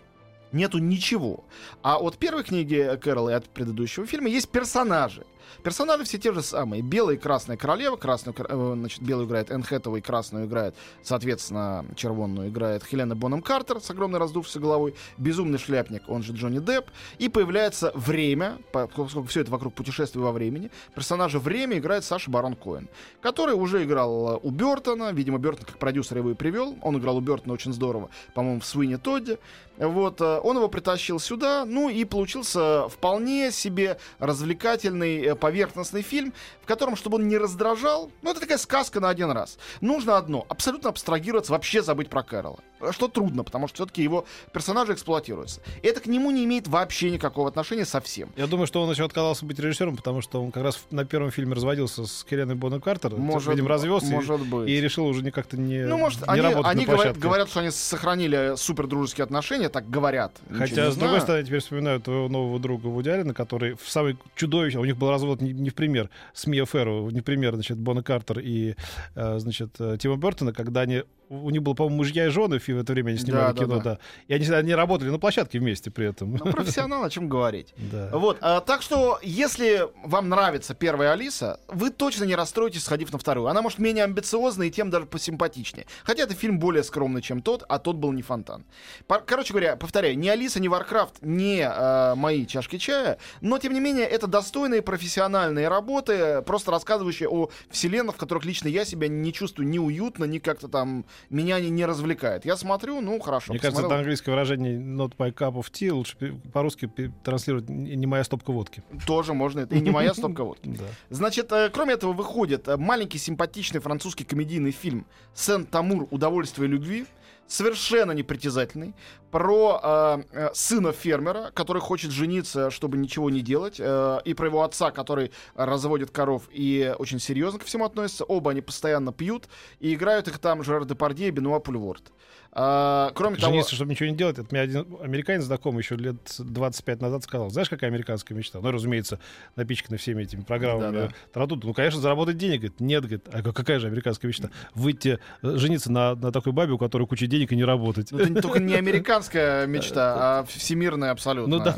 нету 0.56 0.80
ничего. 0.80 1.44
А 1.84 1.98
от 1.98 2.18
первой 2.18 2.44
книги 2.44 2.98
Кэрол 3.02 3.30
и 3.30 3.34
от 3.34 3.48
предыдущего 3.50 4.06
фильма 4.08 4.30
есть 4.30 4.50
персонажи. 4.50 5.26
Персонажи 5.64 6.04
все 6.04 6.18
те 6.18 6.34
же 6.34 6.42
самые. 6.42 6.82
Белая 6.82 7.16
и 7.16 7.20
красная 7.20 7.58
королева. 7.58 7.96
Красную, 7.98 8.36
э, 8.38 8.74
значит, 8.78 9.02
белую 9.02 9.28
играет 9.28 9.52
Энн 9.52 9.64
Хэтэуэй, 9.64 10.02
красную 10.02 10.46
играет, 10.48 10.76
соответственно, 11.04 11.86
червонную 11.96 12.50
играет 12.50 12.84
Хелена 12.84 13.16
Бонем 13.16 13.42
Картер 13.42 13.80
с 13.80 13.90
огромной 13.90 14.20
раздувшейся 14.20 14.60
головой. 14.60 14.96
Безумный 15.18 15.60
шляпник, 15.60 16.04
он 16.08 16.24
же 16.24 16.34
Джонни 16.34 16.60
Депп. 16.60 16.86
И 17.20 17.30
появляется 17.30 17.92
время, 17.94 18.58
по- 18.72 18.88
поскольку 18.88 19.28
все 19.28 19.42
это 19.42 19.52
вокруг 19.52 19.74
путешествия 19.74 20.22
во 20.22 20.32
времени. 20.32 20.72
Персонажа 20.96 21.40
время 21.40 21.78
играет 21.78 22.04
Саша 22.04 22.32
Барон 22.32 22.56
Коэн, 22.56 22.90
который 23.22 23.56
уже 23.56 23.84
играл 23.84 24.36
э, 24.36 24.40
у 24.42 24.50
Бертона. 24.50 25.12
Видимо, 25.14 25.38
Бертон 25.38 25.66
как 25.66 25.78
продюсер 25.78 26.18
его 26.18 26.32
и 26.32 26.36
привел. 26.36 26.76
Он 26.82 26.98
играл 26.98 27.18
у 27.18 27.22
Бертона 27.22 27.54
очень 27.54 27.74
здорово, 27.74 28.10
по-моему, 28.34 28.62
в 28.62 28.66
Суине 28.66 28.98
Тодде. 28.98 29.38
Вот, 29.78 30.22
э, 30.22 30.40
он 30.46 30.58
его 30.58 30.68
притащил 30.68 31.20
сюда, 31.20 31.66
ну 31.66 31.90
и 31.90 32.06
получился 32.06 32.88
вполне 32.88 33.52
себе 33.52 33.98
развлекательный 34.20 35.24
э, 35.24 35.36
поверхностный 35.36 36.04
фильм, 36.04 36.34
в 36.62 36.68
котором, 36.68 36.96
чтобы 36.96 37.16
он 37.16 37.28
не 37.28 37.38
раздражал, 37.38 38.12
ну 38.22 38.30
это 38.30 38.42
такая 38.42 38.60
сказка 38.60 39.00
на 39.00 39.10
один 39.10 39.32
раз. 39.32 39.58
Нужно 39.82 40.18
одно, 40.18 40.46
абсолютно 40.48 40.92
абстрагироваться, 40.92 41.52
вообще 41.52 41.82
забыть 41.82 42.10
про 42.10 42.22
Кэрола. 42.22 42.60
Что 42.92 43.08
трудно, 43.08 43.44
потому 43.44 43.68
что 43.68 43.76
все-таки 43.76 44.04
его 44.04 44.26
персонажи 44.52 44.94
эксплуатируются. 44.94 45.62
И 45.82 45.88
это 45.88 46.00
к 46.02 46.06
нему 46.08 46.32
не 46.32 46.46
имеет 46.46 46.68
вообще 46.68 47.12
никакого 47.12 47.48
отношения 47.48 47.86
совсем. 47.86 48.30
Я 48.36 48.48
думаю, 48.48 48.68
что 48.68 48.82
он 48.82 48.92
еще 48.92 49.06
отказался 49.06 49.46
быть 49.46 49.60
режиссером, 49.60 49.96
потому 49.98 50.22
что 50.22 50.44
он 50.44 50.52
как 50.52 50.64
раз 50.64 50.86
на 50.92 51.06
первом 51.06 51.32
фильме 51.32 51.54
разводился 51.54 52.06
с 52.06 52.26
Хеленой 52.30 52.56
Бонем 52.56 52.82
Картер, 52.82 53.16
Может, 53.16 53.50
видимо, 53.50 53.70
развелся 53.70 54.08
и- 54.08 54.12
может 54.12 54.42
быть. 54.48 54.70
и, 54.70 54.82
решил 54.82 55.06
уже 55.06 55.30
как-то 55.32 55.58
не, 55.58 55.86
ну, 55.86 55.98
может, 55.98 56.22
не 56.22 56.28
они, 56.28 56.42
работать 56.42 56.72
они 56.72 56.86
на 56.86 56.94
говорят, 56.94 57.18
говорят, 57.18 57.50
что 57.50 57.60
они 57.60 57.72
сохранили 57.72 58.54
супер 58.58 58.88
дружеские 58.88 59.24
отношения, 59.24 59.70
так 59.70 59.90
говорят. 59.90 60.32
Хотя, 60.50 60.92
с 60.92 60.96
другой 60.96 61.22
стороны, 61.22 61.44
теперь 61.46 61.60
вспоминаю 61.60 62.00
твоего 62.00 62.30
нового 62.30 62.60
друга 62.60 62.88
Вуди 62.88 63.10
Аллена, 63.10 63.34
который 63.34 63.76
в 63.76 63.90
самый 63.90 64.18
чудовищный... 64.36 64.82
У 64.82 64.86
них 64.86 64.98
был 64.98 65.10
развод 65.10 65.42
не, 65.42 65.52
не 65.54 65.70
в 65.70 65.76
пример 65.76 66.10
с 66.34 66.48
Мия 66.48 66.66
Ферро, 66.66 67.10
не 67.10 67.22
в 67.22 67.24
пример, 67.24 67.54
значит, 67.56 67.78
Бона 67.78 68.04
Картер 68.04 68.40
и, 68.40 68.76
э, 69.16 69.40
значит, 69.40 69.70
э, 69.80 69.98
Тима 70.00 70.18
Бертона, 70.18 70.54
когда 70.54 70.82
они 70.82 71.04
у 71.30 71.50
них 71.50 71.62
было, 71.62 71.74
по-моему, 71.74 71.98
мужья 71.98 72.26
и 72.28 72.30
жены 72.30 72.60
в 72.60 72.70
это 72.70 72.94
время 72.94 73.10
они 73.10 73.18
снимали 73.18 73.42
Да, 73.48 73.54
да, 73.54 73.64
кино, 73.64 73.78
да. 73.78 73.84
да. 73.84 74.00
И 74.28 74.34
они, 74.34 74.46
они 74.48 74.76
работали 74.76 75.10
на 75.10 75.20
площадке 75.20 75.60
вместе 75.60 75.92
при 75.92 76.08
этом. 76.08 76.34
Ну, 76.36 76.52
профессионал, 76.52 77.04
о 77.04 77.10
чем 77.10 77.30
говорить. 77.30 77.74
Да. 77.92 78.10
Вот, 78.14 78.38
а, 78.42 78.62
так 78.62 78.82
что, 78.82 79.20
если 79.22 79.88
вам 80.04 80.28
нравится 80.28 80.74
первая 80.74 81.12
Алиса, 81.12 81.60
вы 81.68 81.92
точно 81.92 82.24
не 82.24 82.36
расстроитесь, 82.36 82.84
сходив 82.84 83.12
на 83.14 83.20
вторую. 83.20 83.48
Она, 83.48 83.62
может, 83.62 83.80
менее 83.80 84.04
амбициозная 84.06 84.68
и 84.68 84.72
тем 84.72 84.90
даже 84.90 85.06
посимпатичнее. 85.06 85.86
Хотя 86.04 86.24
это 86.24 86.34
фильм 86.34 86.58
более 86.60 86.84
скромный, 86.84 87.22
чем 87.22 87.42
тот, 87.42 87.64
а 87.70 87.78
тот 87.80 87.96
был 87.98 88.12
не 88.12 88.22
фонтан. 88.24 88.66
По- 89.08 89.20
короче 89.20 89.54
говоря, 89.54 89.76
повторяю, 89.76 90.18
ни 90.18 90.28
Алиса, 90.28 90.60
ни 90.60 90.68
Варкрафт, 90.68 91.22
не 91.22 91.62
а, 91.62 92.16
мои 92.16 92.46
чашки 92.46 92.78
чая, 92.78 93.18
но, 93.42 93.60
тем 93.60 93.74
не 93.74 93.80
менее, 93.80 94.06
это 94.06 94.28
достойные 94.28 94.82
профессиональные 94.82 95.68
работы, 95.68 96.42
просто 96.42 96.72
рассказывающие 96.72 97.30
о 97.30 97.50
вселенных, 97.70 98.16
в 98.16 98.18
которых 98.18 98.46
лично 98.46 98.68
я 98.68 98.84
себя 98.84 99.08
не 99.08 99.32
чувствую 99.32 99.68
ни 99.68 99.78
уютно, 99.78 100.26
ни 100.26 100.40
как-то 100.40 100.68
там 100.68 101.06
меня 101.30 101.56
они 101.56 101.70
не 101.70 101.86
развлекает. 101.86 102.46
Я 102.46 102.58
смотрю, 102.58 103.02
ну, 103.02 103.20
хорошо. 103.20 103.54
Мне 103.54 103.60
кажется, 103.60 103.82
это 103.82 103.84
посмотрел. 103.84 104.00
английское 104.00 104.32
выражение 104.32 104.78
not 104.80 105.14
my 105.18 105.34
cup 105.34 105.54
of 105.56 105.72
tea 105.72 105.92
лучше 105.92 106.16
по-русски 106.54 106.90
транслировать 107.24 107.70
не 107.70 108.06
моя 108.06 108.24
стопка 108.24 108.52
водки. 108.52 108.84
Тоже 109.06 109.34
можно. 109.34 109.62
Это 109.62 109.76
и 109.76 109.82
не 109.82 109.92
моя 109.92 110.14
стопка 110.14 110.44
водки. 110.46 110.78
Значит, 111.10 111.52
э, 111.52 111.70
кроме 111.70 111.94
этого 111.94 112.14
выходит 112.14 112.68
э, 112.68 112.78
маленький 112.78 113.18
симпатичный 113.18 113.80
французский 113.80 114.24
комедийный 114.24 114.72
фильм 114.72 115.06
«Сен-Тамур. 115.34 116.08
Удовольствие 116.12 116.68
любви». 116.68 117.06
Совершенно 117.48 118.12
непритязательный. 118.12 118.96
Про 119.30 119.80
э, 119.84 120.24
э, 120.32 120.50
сына 120.54 120.92
фермера, 120.94 121.52
который 121.54 121.82
хочет 121.82 122.12
жениться, 122.12 122.72
чтобы 122.72 122.98
ничего 122.98 123.30
не 123.30 123.42
делать. 123.42 123.76
э, 123.80 124.20
и 124.26 124.34
про 124.34 124.48
его 124.48 124.64
отца, 124.64 124.92
который 124.92 125.32
разводит 125.56 126.10
коров 126.10 126.44
и 126.52 126.96
очень 126.98 127.20
серьезно 127.20 127.60
ко 127.60 127.66
всему 127.66 127.86
относится. 127.86 128.24
Оба 128.24 128.52
они 128.52 128.62
постоянно 128.62 129.12
пьют. 129.14 129.48
И 129.80 129.94
играют 129.94 130.28
их 130.28 130.40
там 130.40 130.64
Жерар 130.64 130.86
Депардье 130.86 131.28
и 131.28 131.32
Бенуа 131.32 131.60
Пульворд. 131.60 132.12
А, 132.58 133.12
кроме 133.14 133.36
того... 133.36 133.52
Жениться, 133.52 133.76
чтобы 133.76 133.92
ничего 133.92 134.08
не 134.08 134.16
делать. 134.16 134.40
Это 134.40 134.48
мне 134.50 134.62
один 134.62 134.88
американец 135.02 135.44
знакомый 135.44 135.82
еще 135.82 135.98
лет 135.98 136.16
25 136.40 137.02
назад 137.02 137.24
сказал. 137.24 137.50
Знаешь, 137.50 137.70
какая 137.70 137.90
американская 137.90 138.36
мечта? 138.38 138.62
Ну, 138.62 138.72
разумеется, 138.72 139.20
напичкана 139.58 139.98
всеми 139.98 140.24
этими 140.24 140.40
программами. 140.40 140.94
Да-да. 140.94 141.14
Таратут. 141.34 141.66
Ну, 141.66 141.74
конечно, 141.74 142.00
заработать 142.00 142.38
денег. 142.38 142.62
Говорит, 142.62 142.80
нет, 142.80 143.02
говорит, 143.04 143.28
а 143.30 143.42
какая 143.42 143.80
же 143.80 143.88
американская 143.88 144.30
мечта? 144.30 144.52
Выйти, 144.74 145.20
э, 145.42 145.58
жениться 145.58 145.92
на, 145.92 146.16
на 146.16 146.32
такой 146.32 146.54
бабе, 146.54 146.72
у 146.72 146.78
которой 146.78 147.06
куча 147.08 147.28
денег 147.28 147.52
и 147.52 147.58
не 147.58 147.66
работать. 147.66 148.14
Ну, 148.14 148.20
Это 148.20 148.42
только 148.42 148.60
не 148.60 148.76
американская 148.76 149.66
мечта, 149.68 150.16
а 150.18 150.44
всемирная 150.46 151.12
абсолютно. 151.12 151.58
Ну 151.58 151.64
да. 151.64 151.78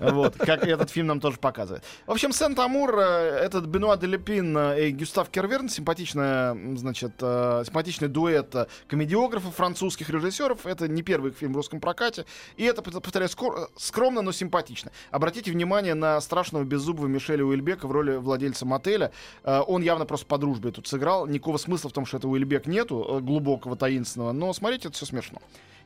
Вот, 0.14 0.36
как 0.36 0.66
этот 0.66 0.88
фильм 0.88 1.08
нам 1.08 1.20
тоже 1.20 1.36
показывает. 1.36 1.84
В 2.06 2.12
общем, 2.12 2.32
Сент-Амур, 2.32 2.98
э, 2.98 3.40
этот 3.44 3.66
Бенуа 3.66 3.98
де 3.98 4.06
Лепин 4.06 4.56
э, 4.56 4.88
и 4.88 4.90
Гюстав 4.90 5.28
Керверн, 5.28 5.68
симпатичная, 5.68 6.56
значит, 6.76 7.12
симпатичный 7.18 8.08
дуэт 8.08 8.54
комедиографов, 8.86 9.54
французских 9.54 10.13
режиссеров. 10.14 10.66
Это 10.66 10.88
не 10.88 11.02
первый 11.02 11.30
их 11.30 11.36
фильм 11.36 11.52
в 11.52 11.56
русском 11.56 11.80
прокате. 11.80 12.26
И 12.56 12.64
это, 12.64 12.82
повторяю, 12.82 13.30
скромно, 13.76 14.22
но 14.22 14.32
симпатично. 14.32 14.90
Обратите 15.10 15.50
внимание 15.50 15.94
на 15.94 16.20
страшного 16.20 16.64
беззубого 16.64 17.06
Мишеля 17.06 17.44
Уильбека 17.44 17.86
в 17.86 17.92
роли 17.92 18.16
владельца 18.16 18.66
мотеля. 18.66 19.12
Э, 19.42 19.60
Он 19.66 19.82
явно 19.82 20.06
просто 20.06 20.26
по 20.26 20.38
дружбе 20.38 20.70
тут 20.70 20.86
сыграл. 20.86 21.26
Никакого 21.26 21.58
смысла 21.58 21.90
в 21.90 21.92
том, 21.92 22.06
что 22.06 22.16
это 22.18 22.28
Уильбек 22.28 22.66
нету, 22.66 23.04
э, 23.08 23.20
глубокого, 23.20 23.76
таинственного. 23.76 24.32
Но 24.32 24.52
смотрите, 24.52 24.88
это 24.88 24.96
все 24.96 25.06
смешно. 25.06 25.40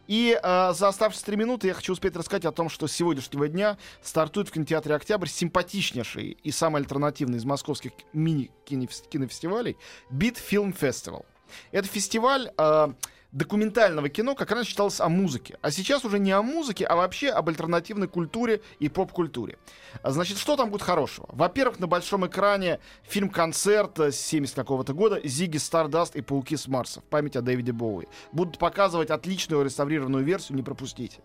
И 0.08 0.38
э, 0.42 0.72
за 0.72 0.88
оставшиеся 0.88 1.26
три 1.26 1.36
минуты 1.36 1.66
я 1.66 1.74
хочу 1.74 1.92
успеть 1.92 2.16
рассказать 2.16 2.46
о 2.46 2.52
том, 2.52 2.70
что 2.70 2.86
с 2.86 2.92
сегодняшнего 2.92 3.46
дня 3.46 3.76
стартует 4.02 4.48
в 4.48 4.52
кинотеатре 4.52 4.94
«Октябрь» 4.94 5.28
симпатичнейший 5.28 6.38
и 6.42 6.50
самый 6.50 6.80
альтернативный 6.80 7.36
из 7.36 7.44
московских 7.44 7.92
мини-кинофестивалей 8.14 9.76
«Бит 10.10 10.38
Фильм 10.38 10.72
Фестивал». 10.72 11.26
Это 11.72 11.88
фестиваль 11.88 12.50
э, 12.56 12.88
документального 13.32 14.08
кино, 14.08 14.34
как 14.34 14.50
раньше 14.50 14.70
считалось 14.70 15.00
о 15.00 15.08
музыке. 15.08 15.58
А 15.60 15.70
сейчас 15.70 16.04
уже 16.04 16.18
не 16.18 16.32
о 16.32 16.42
музыке, 16.42 16.84
а 16.84 16.96
вообще 16.96 17.28
об 17.30 17.48
альтернативной 17.48 18.08
культуре 18.08 18.62
и 18.78 18.88
поп-культуре. 18.88 19.58
А, 20.02 20.10
Значит, 20.10 20.38
что 20.38 20.56
там 20.56 20.70
будет 20.70 20.82
хорошего? 20.82 21.26
Во-первых, 21.32 21.78
на 21.78 21.86
большом 21.86 22.26
экране 22.26 22.80
фильм-концерт 23.02 23.98
э, 24.00 24.12
с 24.12 24.20
70 24.20 24.54
какого-то 24.54 24.94
года 24.94 25.20
«Зиги 25.24 25.58
Стардаст 25.58 26.16
и 26.16 26.22
пауки 26.22 26.56
с 26.56 26.66
Марса» 26.68 27.00
в 27.00 27.04
память 27.04 27.36
о 27.36 27.42
Дэвиде 27.42 27.72
Боуи. 27.72 28.06
Будут 28.32 28.58
показывать 28.58 29.10
отличную 29.10 29.64
реставрированную 29.64 30.24
версию, 30.24 30.56
не 30.56 30.62
пропустите. 30.62 31.20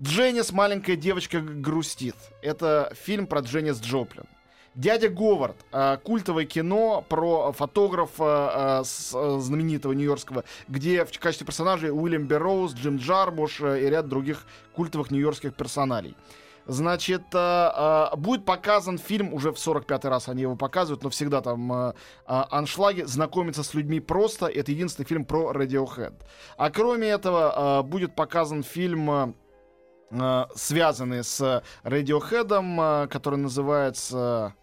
Дженнис 0.00 0.52
«Маленькая 0.52 0.96
девочка 0.96 1.40
грустит». 1.40 2.16
Это 2.42 2.92
фильм 2.94 3.26
про 3.26 3.40
Дженнис 3.40 3.80
Джоплин. 3.80 4.24
Дядя 4.76 5.08
Говард, 5.08 5.56
э, 5.72 5.96
культовое 6.04 6.44
кино 6.44 7.04
про 7.08 7.50
фотографа 7.52 8.82
э, 8.82 9.16
э, 9.16 9.40
знаменитого 9.40 9.92
нью-йоркского, 9.92 10.44
где 10.68 11.04
в 11.04 11.18
качестве 11.18 11.44
персонажей 11.44 11.90
Уильям 11.90 12.28
Берроуз, 12.28 12.74
Джим 12.74 12.96
Джармуш 12.96 13.60
и 13.62 13.90
ряд 13.90 14.06
других 14.06 14.46
культовых 14.76 15.10
нью-йоркских 15.10 15.54
персоналей. 15.54 16.16
Значит, 16.66 17.22
будет 18.16 18.44
показан 18.44 18.98
фильм, 18.98 19.34
уже 19.34 19.50
в 19.50 19.56
45-й 19.56 20.08
раз 20.08 20.28
они 20.28 20.42
его 20.42 20.54
показывают, 20.54 21.02
но 21.02 21.10
всегда 21.10 21.40
там 21.40 21.94
аншлаги, 22.26 23.02
знакомиться 23.02 23.64
с 23.64 23.74
людьми 23.74 23.98
просто. 23.98 24.46
Это 24.46 24.70
единственный 24.70 25.06
фильм 25.06 25.24
про 25.24 25.52
Radiohead. 25.52 26.14
А 26.56 26.70
кроме 26.70 27.08
этого, 27.08 27.82
будет 27.82 28.14
показан 28.14 28.62
фильм... 28.62 29.34
связанный 30.54 31.24
с 31.24 31.62
Radiohead, 31.82 33.08
который 33.08 33.38
называется... 33.38 34.54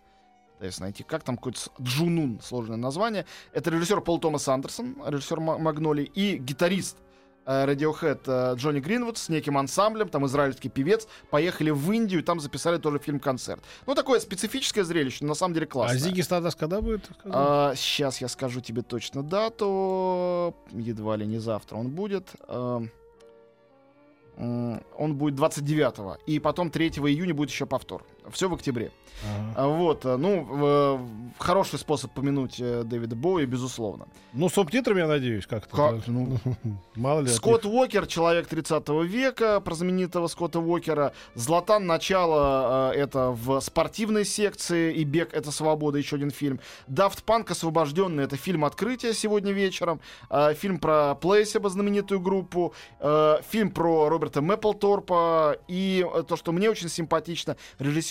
Пытаюсь 0.57 0.79
найти, 0.79 1.03
как 1.03 1.21
там 1.23 1.35
какой-то 1.37 1.59
Джунун, 1.79 2.39
сложное 2.41 2.77
название. 2.77 3.27
Это 3.53 3.69
режиссер 3.69 4.01
Пол 4.01 4.17
Томас 4.19 4.47
Андерсон, 4.47 4.95
режиссер 5.05 5.39
Ма- 5.39 5.59
Магнолий, 5.59 6.05
и 6.15 6.37
гитарист 6.37 6.97
э, 7.45 7.65
Radiohead 7.67 8.21
э, 8.25 8.55
Джонни 8.55 8.79
Гринвуд 8.79 9.19
с 9.19 9.29
неким 9.29 9.59
ансамблем, 9.59 10.09
там 10.09 10.25
израильский 10.25 10.69
певец, 10.69 11.07
поехали 11.29 11.69
в 11.69 11.91
Индию, 11.91 12.23
там 12.23 12.39
записали 12.39 12.79
тоже 12.79 12.97
фильм-концерт. 12.97 13.63
Ну, 13.85 13.93
такое 13.93 14.19
специфическое 14.19 14.83
зрелище, 14.83 15.19
но 15.21 15.29
на 15.29 15.35
самом 15.35 15.53
деле 15.53 15.67
классное. 15.67 15.97
А 15.97 15.99
Зиги 15.99 16.21
Стардас 16.21 16.55
когда 16.55 16.81
будет? 16.81 17.07
сейчас 17.75 18.19
я 18.19 18.27
скажу 18.27 18.59
тебе 18.59 18.81
точно 18.81 19.21
дату. 19.21 20.55
Едва 20.71 21.17
ли 21.17 21.27
не 21.27 21.37
завтра 21.37 21.75
он 21.75 21.89
будет. 21.89 22.29
Эм, 22.47 22.89
Он 24.37 25.15
будет 25.15 25.35
29-го. 25.39 26.17
И 26.27 26.39
потом 26.39 26.69
3 26.69 26.89
июня 26.89 27.33
будет 27.33 27.49
еще 27.49 27.65
повтор. 27.65 28.03
Все 28.31 28.49
в 28.49 28.53
октябре. 28.53 28.91
Ага. 29.23 29.53
А 29.55 29.67
Вот, 29.67 30.05
э, 30.05 30.17
ну, 30.17 30.99
хороший 31.39 31.79
способ 31.79 32.11
помянуть 32.11 32.59
э, 32.59 32.83
Дэвида 32.83 33.15
Боуи, 33.15 33.45
безусловно. 33.45 34.07
Ну, 34.33 34.49
с 34.49 34.53
субтитрами, 34.53 34.99
я 34.99 35.07
надеюсь, 35.07 35.47
как-то. 35.47 35.75
Как? 35.75 36.07
Ну, 36.07 36.37
Мало 36.95 37.21
ли. 37.21 37.29
от 37.29 37.35
Скотт 37.35 37.65
Уокер, 37.65 38.07
человек 38.07 38.47
30 38.47 38.89
века, 39.05 39.59
про 39.59 39.75
знаменитого 39.75 40.27
Скотта 40.27 40.59
Уокера. 40.59 41.13
Златан 41.35 41.85
начало 41.85 42.91
э, 42.93 42.97
это 42.97 43.31
в 43.31 43.59
спортивной 43.59 44.25
секции, 44.25 44.93
и 44.93 45.03
Бег 45.03 45.33
это 45.33 45.51
свобода, 45.51 45.97
еще 45.97 46.15
один 46.15 46.31
фильм. 46.31 46.59
Дафт 46.87 47.23
Панк 47.23 47.51
освобожденный, 47.51 48.23
это 48.23 48.37
фильм 48.37 48.65
открытия 48.65 49.13
сегодня 49.13 49.51
вечером. 49.51 49.99
Э, 50.29 50.53
фильм 50.53 50.79
про 50.79 51.15
Плейсеба, 51.15 51.69
знаменитую 51.69 52.19
группу. 52.19 52.73
Фильм 52.99 53.71
про 53.71 54.09
Роберта 54.09 54.41
Мэпплторпа. 54.41 55.57
И 55.67 56.05
то, 56.27 56.35
что 56.35 56.51
мне 56.51 56.69
очень 56.69 56.89
симпатично, 56.89 57.57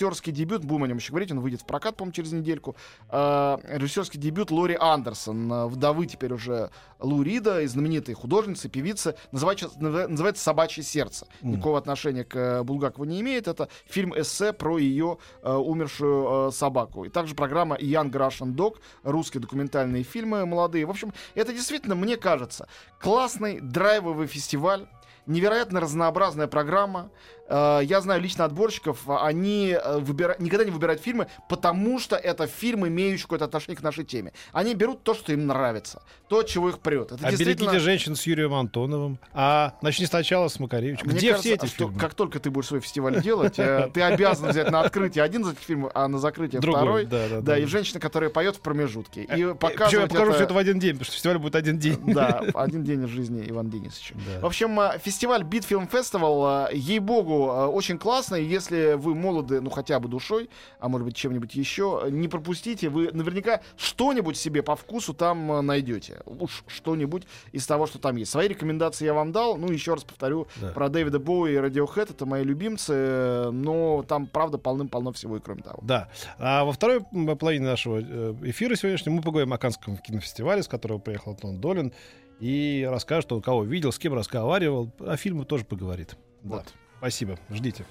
режиссерский 0.07 0.33
дебют, 0.33 0.65
будем 0.65 0.85
о 0.85 0.89
нем 0.89 0.97
еще 0.97 1.11
говорить, 1.11 1.31
он 1.31 1.41
выйдет 1.41 1.63
в 1.63 1.67
прокат, 1.67 1.97
по-моему, 1.97 2.13
через 2.13 2.33
недельку. 2.33 2.77
Э, 3.11 3.59
режиссерский 3.65 4.21
дебют 4.21 4.51
Лори 4.51 4.77
Андерсон, 4.79 5.53
э, 5.53 5.67
вдовы 5.67 6.07
теперь 6.07 6.33
уже 6.33 6.71
Лу 7.01 7.23
Рида, 7.23 7.63
и 7.63 7.67
знаменитой 7.67 8.15
художницы, 8.15 8.69
певицы, 8.69 9.15
называется, 9.33 9.71
называется 9.79 10.43
«Собачье 10.43 10.83
сердце». 10.83 11.27
Никакого 11.43 11.79
отношения 11.79 12.25
к 12.25 12.37
э, 12.37 12.63
Булгакову 12.63 13.05
не 13.05 13.21
имеет. 13.21 13.49
Это 13.49 13.69
фильм-эссе 13.87 14.53
про 14.53 14.79
ее 14.79 15.19
э, 15.43 15.53
умершую 15.53 16.49
э, 16.49 16.53
собаку. 16.53 17.05
И 17.05 17.09
также 17.09 17.35
программа 17.35 17.77
Young 17.77 18.11
Russian 18.11 18.55
Dog, 18.55 18.77
русские 19.03 19.41
документальные 19.41 20.03
фильмы 20.03 20.47
молодые. 20.47 20.87
В 20.87 20.91
общем, 20.91 21.13
это 21.35 21.53
действительно, 21.53 21.95
мне 21.95 22.17
кажется, 22.17 22.69
классный 23.01 23.61
драйвовый 23.61 24.27
фестиваль, 24.27 24.87
невероятно 25.27 25.81
разнообразная 25.81 26.47
программа. 26.47 27.11
Э, 27.49 27.81
Я 27.85 28.01
знаю 28.01 28.21
лично 28.21 28.45
отборщиков, 28.45 29.09
а, 29.09 29.27
они 29.27 29.71
э, 29.71 29.99
выбира- 30.01 30.37
никогда 30.39 30.65
не 30.65 30.71
выбирают 30.71 31.01
фильмы, 31.03 31.27
потому 31.49 31.99
что 32.01 32.17
это 32.17 32.47
фильм, 32.47 32.87
имеющий 32.89 33.23
какое-то 33.23 33.45
отношение 33.45 33.77
к 33.77 33.83
нашей 33.83 34.05
теме. 34.05 34.33
Они 34.53 34.75
берут 34.75 35.03
то, 35.05 35.15
что 35.15 35.33
им 35.33 35.47
нравится, 35.47 36.03
то, 36.29 36.43
чего 36.43 36.69
их 36.71 36.81
прет. 36.81 37.13
Это 37.13 37.27
А 37.27 37.31
действительно- 37.31 37.67
берегите 37.71 37.79
женщин 37.85 38.17
с 38.17 38.27
Юрием 38.27 38.55
Антоновым. 38.55 39.19
А 39.33 39.75
начни 39.83 40.07
сначала 40.07 40.49
с 40.49 40.59
Макаревичем. 40.59 41.07
Где 41.07 41.31
кажется, 41.31 41.41
все 41.43 41.55
эти 41.55 41.67
что 41.67 41.85
фильмы? 41.87 41.99
как 42.01 42.15
только 42.15 42.41
ты 42.41 42.51
будешь 42.51 42.67
свой 42.67 42.81
фестиваль 42.81 43.23
делать, 43.23 43.59
э, 43.59 43.91
ты 43.95 44.03
обязан 44.03 44.51
взять 44.51 44.71
на 44.71 44.81
открытие 44.81 45.23
один 45.25 45.43
из 45.43 45.49
этих 45.51 45.61
фильмов, 45.61 45.93
а 45.95 46.09
на 46.09 46.19
закрытие 46.19 46.61
второй. 46.61 47.07
да, 47.07 47.59
и 47.59 47.65
женщина, 47.67 48.01
которая 48.01 48.31
поет 48.31 48.57
в 48.57 48.61
промежутке. 48.61 49.23
И 49.23 49.27
Причем 49.27 49.49
я 49.49 49.55
показывать 49.55 50.11
покажу 50.11 50.33
все 50.33 50.45
это 50.45 50.55
в 50.55 50.59
один 50.59 50.79
день, 50.79 50.93
потому 50.93 51.05
что 51.05 51.15
фестиваль 51.15 51.39
будет 51.39 51.55
один 51.55 51.79
день. 51.79 51.99
Да, 52.07 52.43
один 52.55 52.83
день 52.83 53.05
из 53.05 53.09
жизни 53.09 53.45
Ивана 53.49 53.71
Денисовича. 53.71 54.15
В 54.41 54.47
общем, 54.47 54.79
фестиваль 55.01 55.43
Бит 55.45 55.65
Фильм 55.65 55.87
Фестивал, 55.87 56.69
ей-богу, 56.73 57.36
Э, 57.45 57.67
очень 57.67 57.99
классно, 57.99 58.35
если 58.37 58.95
вы 58.95 59.15
молоды, 59.15 59.61
ну 59.61 59.71
хотя 59.71 60.01
бы 60.01 60.09
душой, 60.09 60.49
а 60.81 60.89
может 60.89 61.07
быть 61.07 61.17
чем-нибудь 61.17 61.55
еще, 61.55 62.05
не 62.11 62.29
пропустите. 62.29 62.89
Вы 62.89 63.11
наверняка 63.13 63.61
что-нибудь 63.77 64.37
себе 64.37 64.63
по 64.63 64.77
вкусу 64.77 65.15
там 65.15 65.53
э, 65.53 65.61
найдете. 65.61 66.21
Уж 66.27 66.65
что-нибудь 66.67 67.25
из 67.53 67.67
того, 67.67 67.87
что 67.87 67.99
там 67.99 68.17
есть. 68.17 68.31
Свои 68.31 68.49
рекомендации 68.49 69.05
я 69.05 69.15
вам 69.15 69.33
дал. 69.33 69.57
Ну, 69.57 69.71
еще 69.71 69.95
раз 69.95 70.05
повторю, 70.05 70.47
Да. 70.61 70.69
про 70.73 70.89
Дэвида 70.89 71.19
Боуи 71.19 71.53
и 71.53 71.57
Radiohead 71.57 72.11
это 72.11 72.27
мои 72.27 72.45
любимцы, 72.45 72.93
э, 72.95 73.51
но 73.51 74.05
там, 74.07 74.27
правда, 74.27 74.59
полным-полно 74.59 75.13
всего 75.13 75.37
и 75.37 75.41
кроме 75.41 75.63
того. 75.63 75.79
Да. 75.83 76.09
А 76.39 76.65
во 76.65 76.73
второй 76.73 77.01
половине 77.39 77.67
нашего 77.67 78.01
э, 78.01 78.35
эфира 78.45 78.75
сегодняшнего 78.77 79.15
мы 79.15 79.23
поговорим 79.23 79.53
о 79.53 79.59
Канском 79.59 79.97
кинофестивале, 79.97 80.63
с 80.63 80.69
которого 80.69 80.99
приехал 80.99 81.33
Антон 81.33 81.61
Долин, 81.61 81.93
и 82.39 82.87
расскажет, 82.91 83.33
он 83.33 83.41
кого 83.41 83.65
видел, 83.65 83.93
с 83.93 83.99
кем 83.99 84.13
разговаривал. 84.15 84.91
О 85.01 85.17
фильме 85.17 85.45
тоже 85.45 85.65
поговорит. 85.65 86.17
Да. 86.43 86.63
Спасибо. 86.99 87.39
Ждите. 87.51 87.85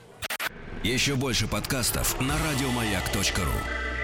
Еще 0.83 1.15
больше 1.15 1.47
подкастов 1.47 2.19
на 2.21 2.35
радиомаяк.ру. 2.37 3.94